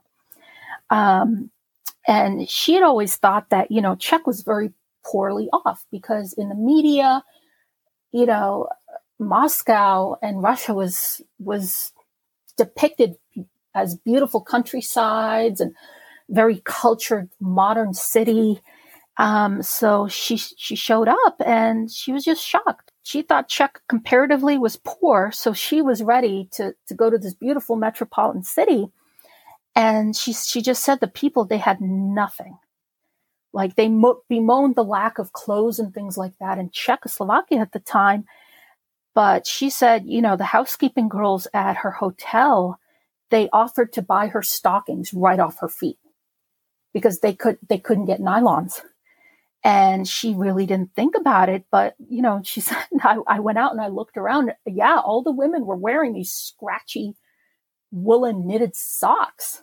[0.90, 1.50] Um,
[2.06, 4.72] and she had always thought that, you know, Czech was very
[5.04, 7.24] poorly off because in the media,
[8.12, 8.68] you know,
[9.18, 11.92] Moscow and Russia was was
[12.56, 13.16] depicted
[13.74, 15.74] as beautiful countrysides and
[16.32, 18.60] very cultured modern city.
[19.18, 22.90] Um, so she she showed up and she was just shocked.
[23.02, 27.34] She thought Czech comparatively was poor, so she was ready to to go to this
[27.34, 28.88] beautiful metropolitan city.
[29.76, 32.58] And she she just said the people they had nothing.
[33.52, 37.72] Like they mo- bemoaned the lack of clothes and things like that in Czechoslovakia at
[37.72, 38.24] the time
[39.14, 42.78] but she said, you know, the housekeeping girls at her hotel,
[43.30, 45.98] they offered to buy her stockings right off her feet
[46.92, 48.80] because they could they couldn't get nylons.
[49.64, 53.58] And she really didn't think about it, but you know, she said, I, I went
[53.58, 54.52] out and I looked around.
[54.66, 57.14] Yeah, all the women were wearing these scratchy
[57.90, 59.62] woolen knitted socks.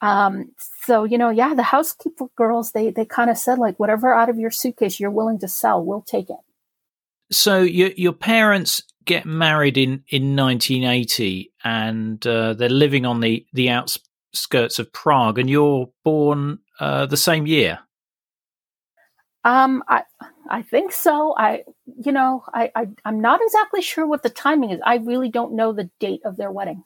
[0.00, 0.52] Um,
[0.84, 4.28] so you know, yeah, the housekeeper girls they they kind of said like, whatever out
[4.28, 6.36] of your suitcase you're willing to sell, we'll take it.
[7.30, 13.44] So your your parents get married in in 1980, and uh, they're living on the
[13.52, 13.68] the
[14.38, 17.80] outskirts of Prague, and you're born uh, the same year.
[19.44, 20.02] Um, I
[20.48, 21.34] I think so.
[21.36, 21.64] I
[22.04, 24.80] you know I, I I'm not exactly sure what the timing is.
[24.84, 26.82] I really don't know the date of their wedding.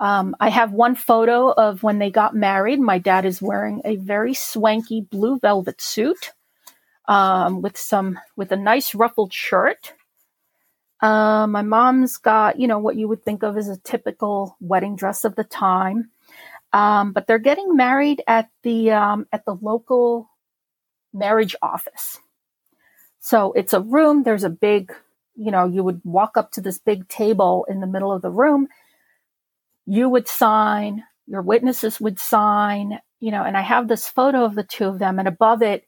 [0.00, 2.80] Um, I have one photo of when they got married.
[2.80, 6.32] My dad is wearing a very swanky blue velvet suit
[7.08, 9.94] um, with some with a nice ruffled shirt.
[11.00, 14.96] Uh, my mom's got you know what you would think of as a typical wedding
[14.96, 16.10] dress of the time,
[16.72, 20.28] um, but they're getting married at the um, at the local
[21.12, 22.18] marriage office.
[23.20, 24.22] So it's a room.
[24.22, 24.92] There's a big,
[25.34, 28.30] you know, you would walk up to this big table in the middle of the
[28.30, 28.68] room.
[29.86, 31.04] You would sign.
[31.26, 33.00] Your witnesses would sign.
[33.20, 35.84] You know, and I have this photo of the two of them, and above it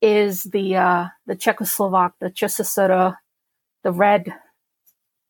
[0.00, 3.18] is the uh, the Czechoslovak, the Czechoslovakia,
[3.82, 4.32] the red,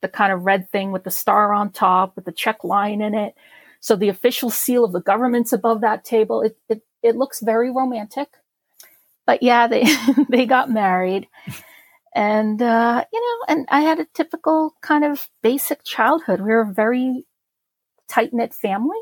[0.03, 3.15] the kind of red thing with the star on top with the Czech line in
[3.15, 3.35] it.
[3.81, 6.43] So the official seal of the government's above that table.
[6.43, 8.29] It it, it looks very romantic.
[9.27, 9.85] But yeah, they
[10.29, 11.29] they got married.
[12.15, 16.41] And uh, you know, and I had a typical kind of basic childhood.
[16.41, 17.25] We were a very
[18.09, 18.99] tight knit family.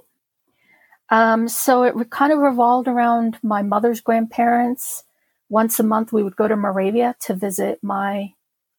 [1.08, 5.04] Um, so it kind of revolved around my mother's grandparents,
[5.48, 8.34] once a month, we would go to Moravia to visit my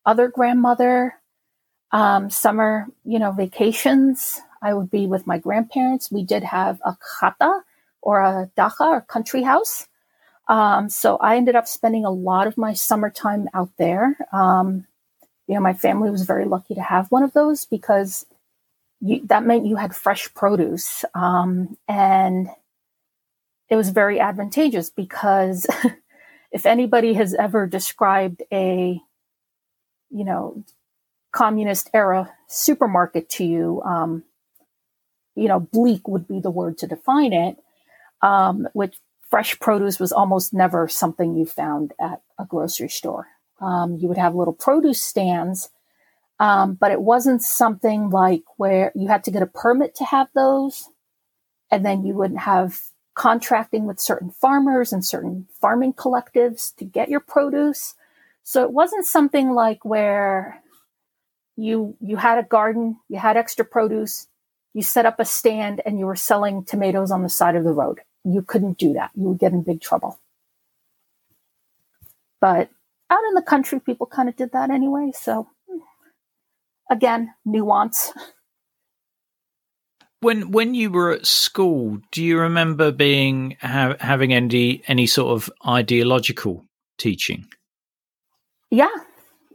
[0.06, 1.16] other grandmother.
[1.94, 6.12] Um, summer, you know, vacations, I would be with my grandparents.
[6.12, 7.62] We did have a chata
[8.02, 9.88] or a dacha or country house.
[10.48, 14.18] Um, so I ended up spending a lot of my summertime out there.
[14.32, 14.86] Um,
[15.48, 18.26] you know, my family was very lucky to have one of those because
[19.00, 21.06] you, that meant you had fresh produce.
[21.14, 22.50] Um, and
[23.70, 25.68] it was very advantageous because
[26.52, 29.02] if anybody has ever described a,
[30.10, 30.64] you know,
[31.32, 34.24] communist era supermarket to you, um,
[35.38, 37.58] you know, bleak would be the word to define it.
[38.22, 38.98] Um, which
[39.30, 43.28] fresh produce was almost never something you found at a grocery store.
[43.62, 45.70] Um, you would have little produce stands,
[46.40, 50.28] um, but it wasn't something like where you had to get a permit to have
[50.34, 50.90] those,
[51.72, 52.82] and then you wouldn't have
[53.16, 57.96] contracting with certain farmers and certain farming collectives to get your produce.
[58.44, 60.62] So it wasn't something like where
[61.56, 64.28] you you had a garden, you had extra produce,
[64.74, 67.74] you set up a stand and you were selling tomatoes on the side of the
[67.74, 68.00] road.
[68.24, 69.12] You couldn't do that.
[69.16, 70.20] You would get in big trouble.
[72.40, 72.70] But
[73.10, 75.48] out in the country people kind of did that anyway, so
[76.90, 78.12] again, nuance.
[80.22, 85.30] When when you were at school, do you remember being ha- having any any sort
[85.30, 86.66] of ideological
[86.98, 87.46] teaching?
[88.72, 88.90] Yeah,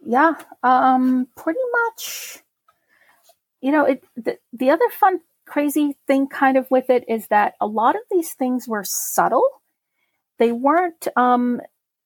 [0.06, 2.41] yeah, um, pretty much.
[3.62, 7.54] You know, it the, the other fun crazy thing kind of with it is that
[7.60, 9.48] a lot of these things were subtle.
[10.38, 11.60] They weren't, um,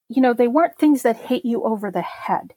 [0.09, 2.54] you know, they weren't things that hit you over the head.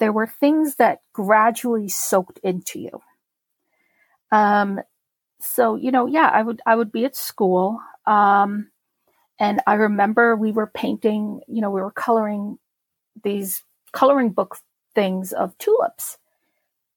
[0.00, 3.00] There were things that gradually soaked into you.
[4.32, 4.80] Um,
[5.40, 8.70] so you know, yeah, I would I would be at school, um,
[9.38, 11.40] and I remember we were painting.
[11.46, 12.58] You know, we were coloring
[13.22, 13.62] these
[13.92, 14.56] coloring book
[14.94, 16.18] things of tulips,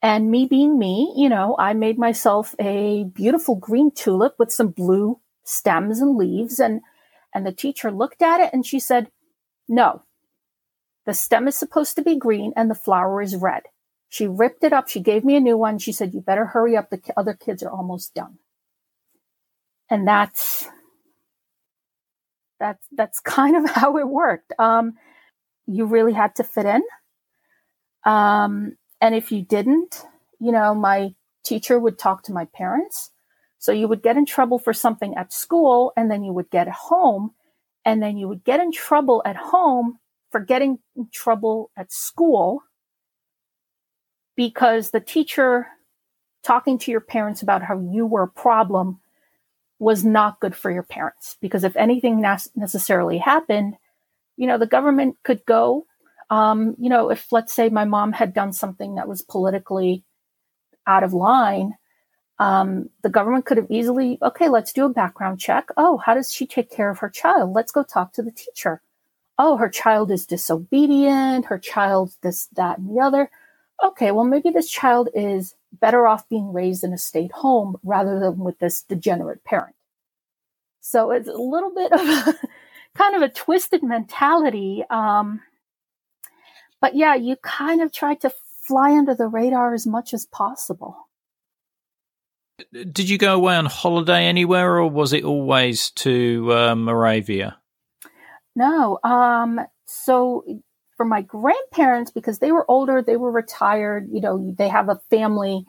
[0.02, 4.70] and me being me, you know, I made myself a beautiful green tulip with some
[4.70, 6.82] blue stems and leaves, and
[7.34, 9.12] and the teacher looked at it and she said,
[9.68, 10.04] "No,
[11.06, 13.64] the stem is supposed to be green and the flower is red."
[14.10, 14.88] She ripped it up.
[14.88, 15.80] She gave me a new one.
[15.80, 16.89] She said, You better hurry up.
[16.89, 18.39] The other kids are almost done.
[19.89, 20.66] And that's,
[22.60, 24.54] that's, that's kind of how it worked.
[24.60, 24.93] Um,
[25.66, 26.82] you really had to fit in.
[28.06, 30.06] Um, and if you didn't,
[30.39, 33.12] you know, my teacher would talk to my parents.
[33.60, 36.68] So you would get in trouble for something at school and then you would get
[36.68, 37.32] home
[37.86, 40.00] and then you would get in trouble at home
[40.32, 42.62] for getting in trouble at school
[44.36, 45.68] because the teacher
[46.43, 49.00] talking to your parents about how you were a problem
[49.80, 53.76] was not good for your parents because if anything necessarily happened
[54.36, 55.86] you know the government could go
[56.30, 60.03] um, you know if let's say my mom had done something that was politically
[60.86, 61.73] out of line
[62.39, 66.32] um, the government could have easily okay let's do a background check oh how does
[66.32, 68.82] she take care of her child let's go talk to the teacher
[69.38, 73.30] oh her child is disobedient her child this that and the other
[73.84, 78.19] okay, well, maybe this child is better off being raised in a state home rather
[78.19, 79.75] than with this degenerate parent.
[80.82, 82.36] So it's a little bit of a
[82.95, 84.84] kind of a twisted mentality.
[84.89, 85.41] Um,
[86.82, 88.32] but yeah, you kind of try to
[88.63, 91.07] fly under the radar as much as possible.
[92.71, 97.57] Did you go away on holiday anywhere, or was it always to uh, Moravia?
[98.55, 98.99] No.
[99.03, 100.43] Um, so
[100.97, 104.99] for my grandparents, because they were older, they were retired, you know, they have a
[105.11, 105.65] family,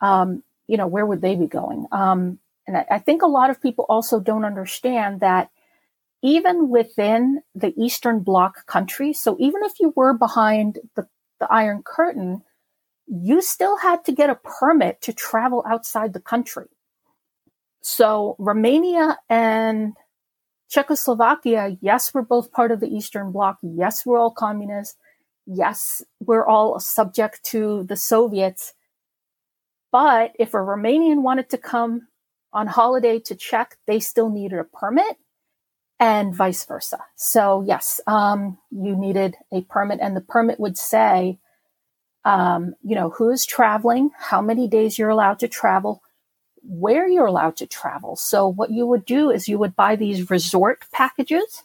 [0.00, 1.86] um, you know, where would they be going?
[1.92, 5.50] Um, and I, I think a lot of people also don't understand that
[6.22, 11.06] even within the Eastern Bloc countries, so even if you were behind the,
[11.38, 12.42] the Iron Curtain,
[13.06, 16.66] you still had to get a permit to travel outside the country.
[17.80, 19.94] So Romania and
[20.68, 23.58] Czechoslovakia, yes, we're both part of the Eastern Bloc.
[23.62, 24.96] Yes, we're all communists.
[25.46, 28.74] Yes, we're all subject to the Soviets.
[29.90, 32.08] But if a Romanian wanted to come
[32.52, 35.16] on holiday to Czech, they still needed a permit
[36.00, 36.98] and vice versa.
[37.16, 41.38] So yes, um, you needed a permit and the permit would say,
[42.24, 46.02] um, you know, who is traveling, how many days you're allowed to travel,
[46.62, 48.16] where you're allowed to travel.
[48.16, 51.62] So what you would do is you would buy these resort packages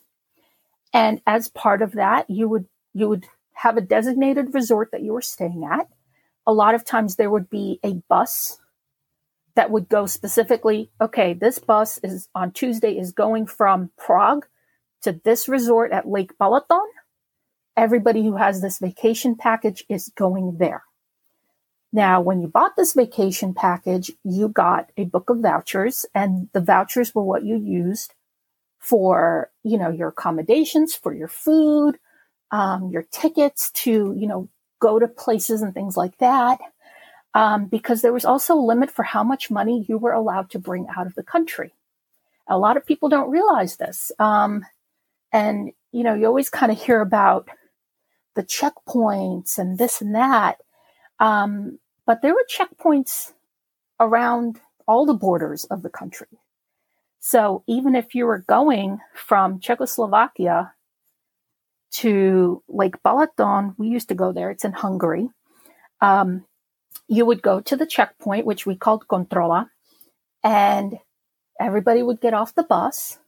[0.94, 5.14] and as part of that you would you would have a designated resort that you
[5.14, 5.88] were staying at.
[6.46, 8.60] A lot of times there would be a bus
[9.56, 14.48] that would go specifically, okay, this bus is on Tuesday is going from Prague
[15.04, 16.86] to this resort at Lake Balaton.
[17.78, 20.84] Everybody who has this vacation package is going there.
[21.92, 26.62] Now, when you bought this vacation package, you got a book of vouchers and the
[26.62, 28.16] vouchers were what you used
[28.80, 32.00] for, you know, your accommodations, for your food,
[32.52, 34.50] um, your tickets to, you know,
[34.80, 36.60] go to places and things like that.
[37.36, 40.60] Um, because there was also a limit for how much money you were allowed to
[40.60, 41.74] bring out of the country.
[42.48, 44.12] A lot of people don't realize this.
[44.20, 44.66] Um,
[45.32, 47.50] and, you know, you always kind of hear about
[48.36, 50.58] the checkpoints and this and that.
[51.20, 53.34] Um, but there were checkpoints
[54.00, 56.28] around all the borders of the country.
[57.20, 60.74] So even if you were going from Czechoslovakia
[61.92, 65.30] to Lake Balaton, we used to go there, it's in Hungary.
[66.02, 66.46] Um,
[67.14, 69.70] you would go to the checkpoint, which we called Kontrola,
[70.44, 70.98] and
[71.60, 73.20] everybody would get off the bus.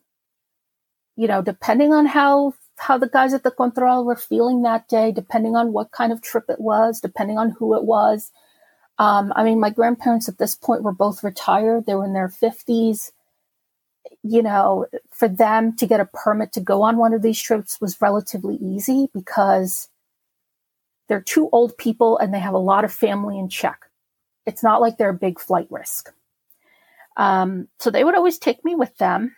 [1.15, 5.11] You know, depending on how how the guys at the Kontrola were feeling that day,
[5.11, 8.31] depending on what kind of trip it was, depending on who it was,
[8.97, 11.85] um, I mean, my grandparents at this point were both retired.
[11.85, 13.11] They were in their 50s.
[14.23, 17.79] You know, for them to get a permit to go on one of these trips
[17.79, 19.89] was relatively easy because
[21.07, 23.79] they're two old people and they have a lot of family in Czech.
[24.45, 26.11] It's not like they're a big flight risk.
[27.17, 29.35] Um, so they would always take me with them.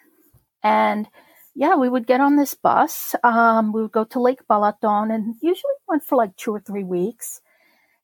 [0.63, 1.07] And
[1.55, 3.15] yeah, we would get on this bus.
[3.23, 6.83] Um, we would go to Lake Balaton and usually went for like two or three
[6.83, 7.41] weeks.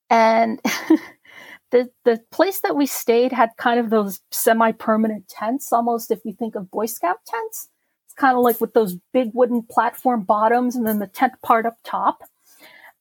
[0.09, 0.59] And
[1.71, 6.33] the the place that we stayed had kind of those semi-permanent tents, almost if you
[6.33, 7.69] think of Boy Scout tents.
[8.05, 11.65] It's kind of like with those big wooden platform bottoms and then the tent part
[11.65, 12.23] up top.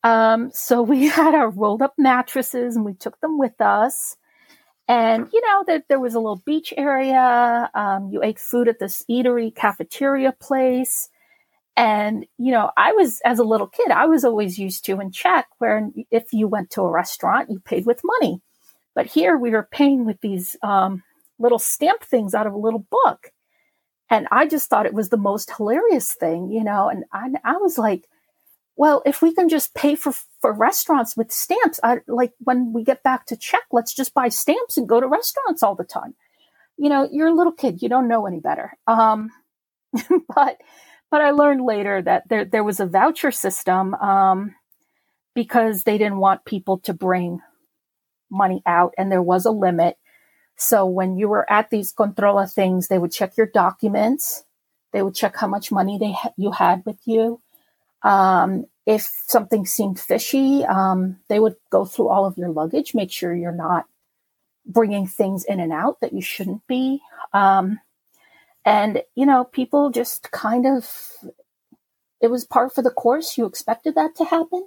[0.02, 4.16] Um, so we had our rolled up mattresses and we took them with us.
[4.88, 7.70] And you know that there was a little beach area.
[7.74, 11.08] Um, you ate food at this eatery cafeteria place.
[11.76, 15.10] And, you know, I was, as a little kid, I was always used to in
[15.10, 18.42] Czech where if you went to a restaurant, you paid with money.
[18.94, 21.02] But here we were paying with these um,
[21.38, 23.32] little stamp things out of a little book.
[24.10, 26.90] And I just thought it was the most hilarious thing, you know.
[26.90, 28.04] And I, I was like,
[28.76, 32.84] well, if we can just pay for, for restaurants with stamps, I like when we
[32.84, 36.14] get back to Czech, let's just buy stamps and go to restaurants all the time.
[36.78, 38.76] You know, you're a little kid, you don't know any better.
[38.86, 39.30] Um,
[39.92, 40.56] but,
[41.10, 44.54] but I learned later that there, there was a voucher system, um,
[45.34, 47.40] because they didn't want people to bring
[48.30, 49.96] money out and there was a limit.
[50.56, 54.44] So when you were at these kontrola things, they would check your documents.
[54.92, 57.40] They would check how much money they ha- you had with you.
[58.02, 63.12] Um, if something seemed fishy, um, they would go through all of your luggage, make
[63.12, 63.86] sure you're not
[64.66, 67.00] bringing things in and out that you shouldn't be.
[67.32, 67.78] Um,
[68.64, 71.12] and, you know, people just kind of,
[72.20, 73.36] it was part for the course.
[73.38, 74.66] You expected that to happen.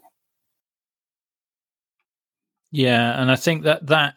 [2.71, 4.15] Yeah, and I think that that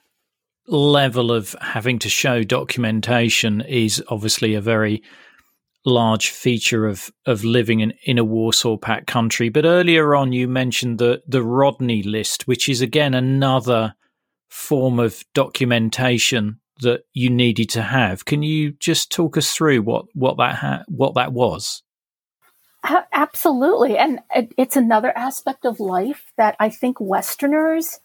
[0.66, 5.02] level of having to show documentation is obviously a very
[5.88, 9.48] large feature of of living in, in a Warsaw Pact country.
[9.48, 13.94] But earlier on, you mentioned the the Rodny list, which is again another
[14.48, 18.24] form of documentation that you needed to have.
[18.24, 21.82] Can you just talk us through what what that ha- what that was?
[23.12, 24.20] Absolutely, and
[24.56, 27.98] it's another aspect of life that I think Westerners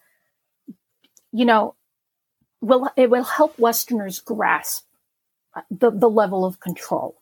[1.34, 1.76] you know,
[2.62, 4.86] will it will help Westerners grasp
[5.70, 7.18] the, the level of control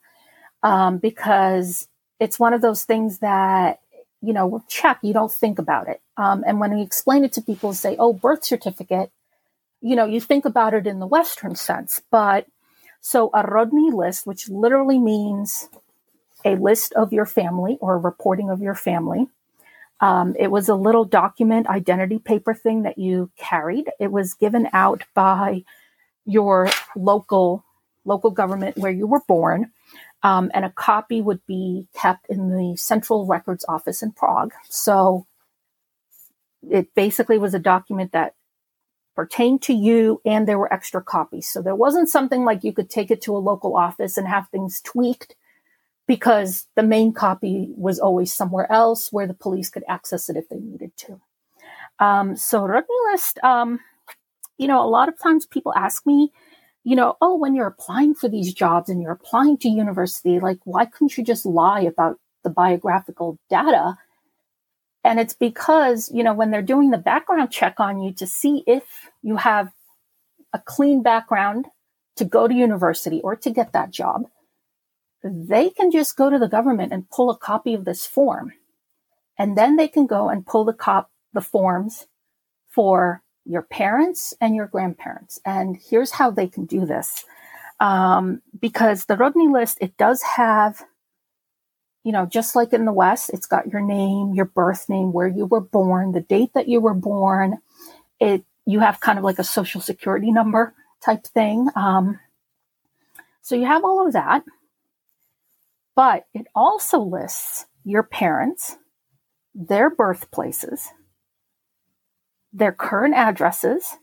[0.62, 1.88] um, because
[2.20, 3.80] it's one of those things that
[4.22, 7.42] you know check you don't think about it um, and when we explain it to
[7.42, 9.10] people say oh birth certificate
[9.80, 12.46] you know you think about it in the western sense but
[13.00, 15.68] so a rodny list which literally means
[16.44, 19.26] a list of your family or a reporting of your family
[20.02, 23.88] um, it was a little document identity paper thing that you carried.
[24.00, 25.64] It was given out by
[26.26, 27.64] your local
[28.04, 29.70] local government where you were born,
[30.22, 34.52] um, and a copy would be kept in the central records office in Prague.
[34.68, 35.26] So
[36.68, 38.34] it basically was a document that
[39.14, 41.48] pertained to you, and there were extra copies.
[41.48, 44.48] So there wasn't something like you could take it to a local office and have
[44.48, 45.34] things tweaked
[46.06, 50.48] because the main copy was always somewhere else where the police could access it if
[50.48, 51.20] they needed to.
[51.98, 53.80] Um, so Rodny List, um,
[54.58, 56.32] you know, a lot of times people ask me,
[56.84, 60.58] you know, oh, when you're applying for these jobs and you're applying to university, like,
[60.64, 63.96] why couldn't you just lie about the biographical data?
[65.04, 68.64] And it's because, you know, when they're doing the background check on you to see
[68.66, 68.84] if
[69.22, 69.72] you have
[70.52, 71.66] a clean background
[72.16, 74.22] to go to university or to get that job,
[75.24, 78.52] they can just go to the government and pull a copy of this form.
[79.38, 82.06] And then they can go and pull the cop the forms
[82.68, 85.40] for your parents and your grandparents.
[85.44, 87.24] And here's how they can do this.
[87.80, 90.84] Um, because the Rodny list, it does have,
[92.04, 95.26] you know, just like in the West, it's got your name, your birth name, where
[95.26, 97.58] you were born, the date that you were born.
[98.20, 100.74] It you have kind of like a social security number
[101.04, 101.68] type thing.
[101.74, 102.20] Um,
[103.40, 104.44] so you have all of that
[105.94, 108.76] but it also lists your parents,
[109.54, 110.88] their birthplaces,
[112.52, 113.96] their current addresses,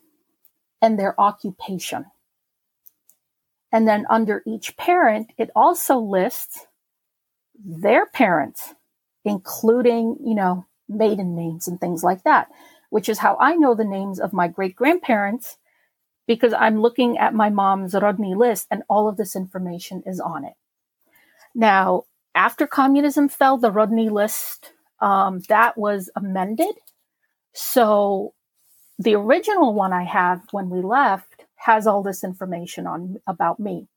[0.81, 2.05] and their occupation.
[3.71, 6.65] And then under each parent, it also lists
[7.63, 8.73] their parents,
[9.23, 12.47] including, you know, maiden names and things like that,
[12.89, 15.57] which is how I know the names of my great grandparents
[16.25, 20.45] because I'm looking at my mom's Rodny list and all of this information is on
[20.45, 20.53] it.
[21.53, 22.03] Now,
[22.35, 26.75] after communism fell, the Rodny list um, that was amended.
[27.53, 28.33] So
[28.99, 33.87] the original one I have when we left has all this information on about me.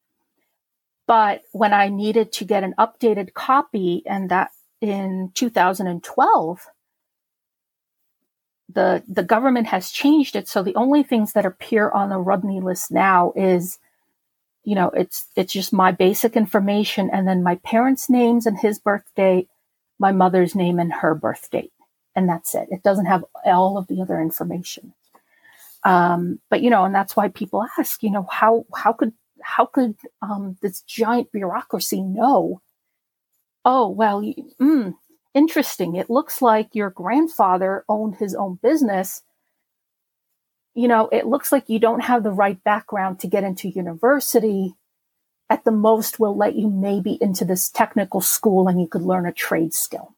[1.07, 6.67] But when I needed to get an updated copy, and that in 2012,
[8.69, 10.49] the the government has changed it.
[10.49, 13.79] So the only things that appear on the Rodny list now is
[14.65, 18.79] you know, it's it's just my basic information and then my parents' names and his
[18.79, 19.49] birth date,
[19.99, 21.73] my mother's name and her birth date.
[22.15, 22.69] And that's it.
[22.71, 24.93] It doesn't have all of the other information.
[25.85, 29.67] Um, but you know, and that's why people ask, you know, how how could how
[29.67, 32.61] could um, this giant bureaucracy know?
[33.65, 34.95] Oh well, mm,
[35.35, 35.97] interesting.
[35.97, 39.23] It looks like your grandfather owned his own business.
[40.75, 44.75] You know, it looks like you don't have the right background to get into university.
[45.51, 49.27] At the most, we'll let you maybe into this technical school and you could learn
[49.27, 50.15] a trade skill.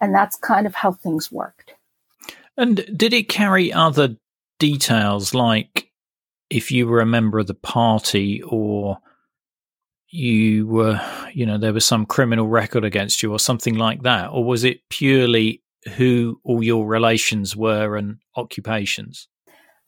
[0.00, 1.74] And that's kind of how things worked.
[2.56, 4.16] And did it carry other
[4.58, 5.90] details like
[6.50, 8.98] if you were a member of the party or
[10.08, 11.00] you were,
[11.32, 14.30] you know, there was some criminal record against you or something like that?
[14.30, 15.62] Or was it purely
[15.96, 19.28] who all your relations were and occupations?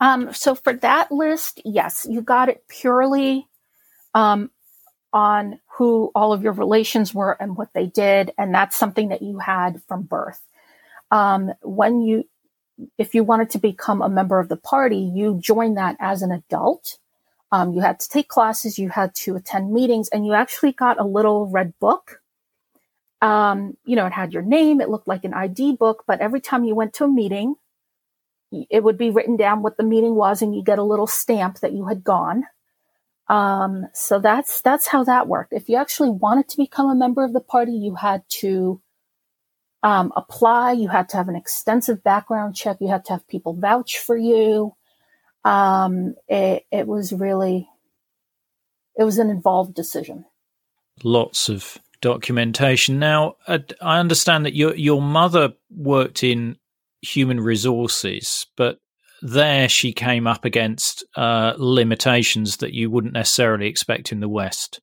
[0.00, 3.48] Um, so for that list, yes, you got it purely
[4.14, 4.50] um,
[5.12, 9.22] on who all of your relations were and what they did, and that's something that
[9.22, 10.41] you had from birth.
[11.11, 12.24] Um, when you
[12.99, 16.31] if you wanted to become a member of the party, you joined that as an
[16.31, 16.99] adult.
[17.53, 21.01] Um, you had to take classes, you had to attend meetings, and you actually got
[21.01, 22.20] a little red book.
[23.22, 26.41] Um, you know, it had your name, it looked like an ID book, but every
[26.41, 27.55] time you went to a meeting,
[28.70, 31.61] it would be written down what the meeting was, and you get a little stamp
[31.61, 32.45] that you had gone.
[33.29, 35.53] Um, so that's that's how that worked.
[35.53, 38.81] If you actually wanted to become a member of the party, you had to
[39.83, 40.72] um, apply.
[40.72, 42.79] You had to have an extensive background check.
[42.81, 44.74] You had to have people vouch for you.
[45.45, 47.68] Um, it, it was really,
[48.99, 50.24] it was an involved decision.
[51.05, 52.99] Lots of documentation.
[52.99, 56.57] Now, I understand that your your mother worked in
[57.03, 58.81] human resources, but
[59.27, 64.81] there she came up against uh, limitations that you wouldn't necessarily expect in the West.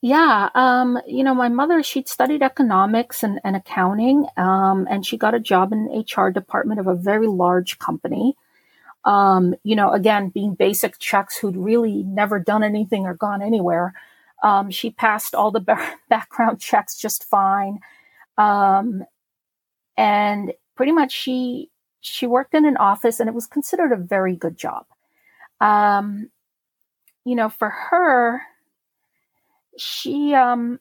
[0.00, 5.16] Yeah, um, you know, my mother, she'd studied economics and, and accounting, um, and she
[5.16, 8.36] got a job in HR department of a very large company.
[9.04, 13.94] Um, you know, again, being basic checks who'd really never done anything or gone anywhere.
[14.42, 15.64] Um, she passed all the
[16.08, 17.80] background checks just fine.
[18.36, 19.04] Um,
[19.96, 21.70] and pretty much she,
[22.00, 24.86] she worked in an office and it was considered a very good job.
[25.60, 26.30] Um,
[27.24, 28.42] you know, for her,
[29.76, 30.80] she um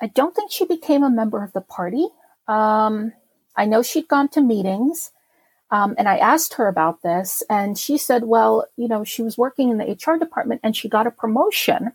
[0.00, 2.08] I don't think she became a member of the party.
[2.48, 3.12] Um,
[3.56, 5.10] I know she'd gone to meetings,
[5.70, 9.38] um, and I asked her about this, and she said, "Well, you know, she was
[9.38, 11.92] working in the HR department, and she got a promotion,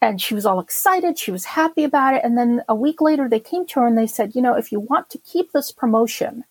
[0.00, 1.18] and she was all excited.
[1.18, 2.22] She was happy about it.
[2.24, 4.70] And then a week later, they came to her and they said, you know, if
[4.70, 6.44] you want to keep this promotion,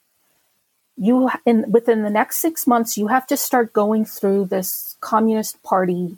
[0.97, 5.61] you in within the next six months, you have to start going through this Communist
[5.63, 6.17] Party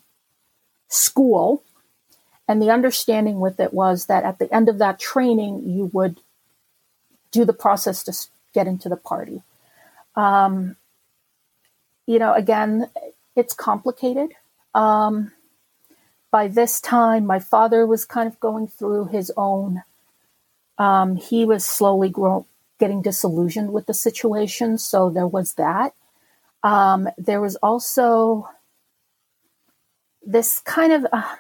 [0.88, 1.64] school.
[2.48, 6.20] And the understanding with it was that at the end of that training, you would
[7.32, 8.14] do the process to
[8.54, 9.44] get into the party.
[10.16, 10.78] Um,
[12.08, 12.90] you know, again,
[13.36, 14.32] it's complicated.
[14.74, 15.32] Um,
[16.32, 19.84] by this time, my father was kind of going through his own.
[20.78, 22.46] Um, he was slowly grow-
[22.80, 25.94] getting disillusioned with the situation, so there was that.
[26.64, 28.48] Um, there was also
[30.26, 31.36] this kind of uh,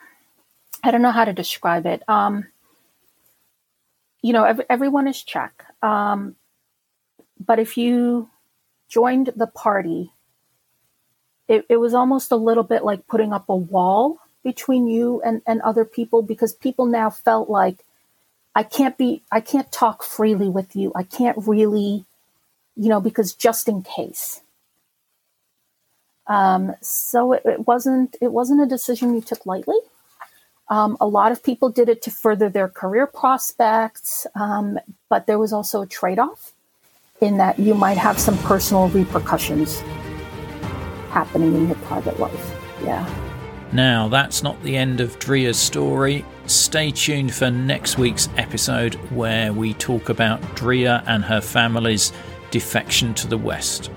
[0.83, 2.01] I don't know how to describe it.
[2.07, 2.47] Um,
[4.21, 6.35] you know, every, everyone is Czech, um,
[7.45, 8.29] but if you
[8.87, 10.11] joined the party,
[11.47, 15.41] it, it was almost a little bit like putting up a wall between you and,
[15.45, 17.77] and other people because people now felt like
[18.55, 20.91] I can't be I can't talk freely with you.
[20.95, 22.05] I can't really,
[22.75, 24.41] you know, because just in case.
[26.27, 29.77] Um, so it, it, wasn't it wasn't a decision you took lightly.
[30.69, 34.77] Um, a lot of people did it to further their career prospects, um,
[35.09, 36.53] but there was also a trade off
[37.21, 39.79] in that you might have some personal repercussions
[41.09, 42.55] happening in your private life.
[42.83, 43.28] Yeah.
[43.71, 46.25] Now, that's not the end of Drea's story.
[46.47, 52.11] Stay tuned for next week's episode where we talk about Drea and her family's
[52.49, 53.91] defection to the West.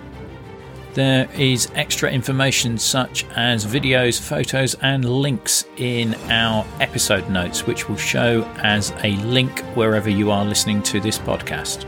[0.92, 7.88] There is extra information such as videos, photos, and links in our episode notes, which
[7.88, 11.86] will show as a link wherever you are listening to this podcast.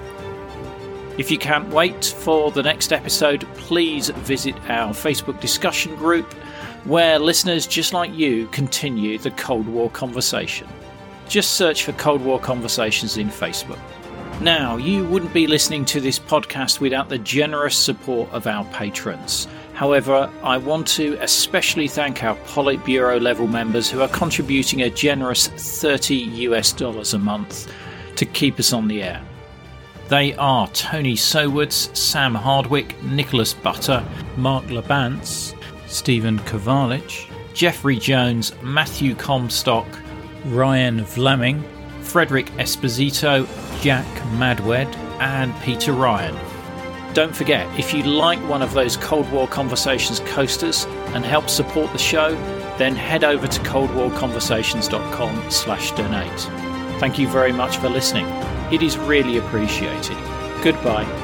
[1.19, 6.35] If you can't wait for the next episode, please visit our Facebook discussion group
[6.85, 10.69] where listeners just like you continue the Cold War conversation.
[11.29, 13.79] Just search for Cold War Conversations in Facebook.
[14.41, 19.49] Now, you wouldn't be listening to this podcast without the generous support of our patrons.
[19.73, 25.47] However, I want to especially thank our Politburo level members who are contributing a generous
[25.49, 27.73] 30 US dollars a month
[28.17, 29.23] to keep us on the air.
[30.09, 34.05] They are Tony Sowards, Sam Hardwick, Nicholas Butter,
[34.37, 35.54] Mark Labance,
[35.95, 39.87] Stephen Kovalich, Jeffrey Jones, Matthew Comstock,
[40.47, 41.63] Ryan Vlaming,
[42.03, 43.47] Frederick Esposito,
[43.81, 44.05] Jack
[44.37, 46.37] Madwed, and Peter Ryan.
[47.15, 50.85] Don't forget, if you like one of those Cold War Conversations coasters
[51.15, 52.35] and help support the show,
[52.77, 56.41] then head over to coldwarconversations.com slash donate.
[56.99, 58.27] Thank you very much for listening.
[58.73, 60.17] It is really appreciated.
[60.63, 61.24] Goodbye.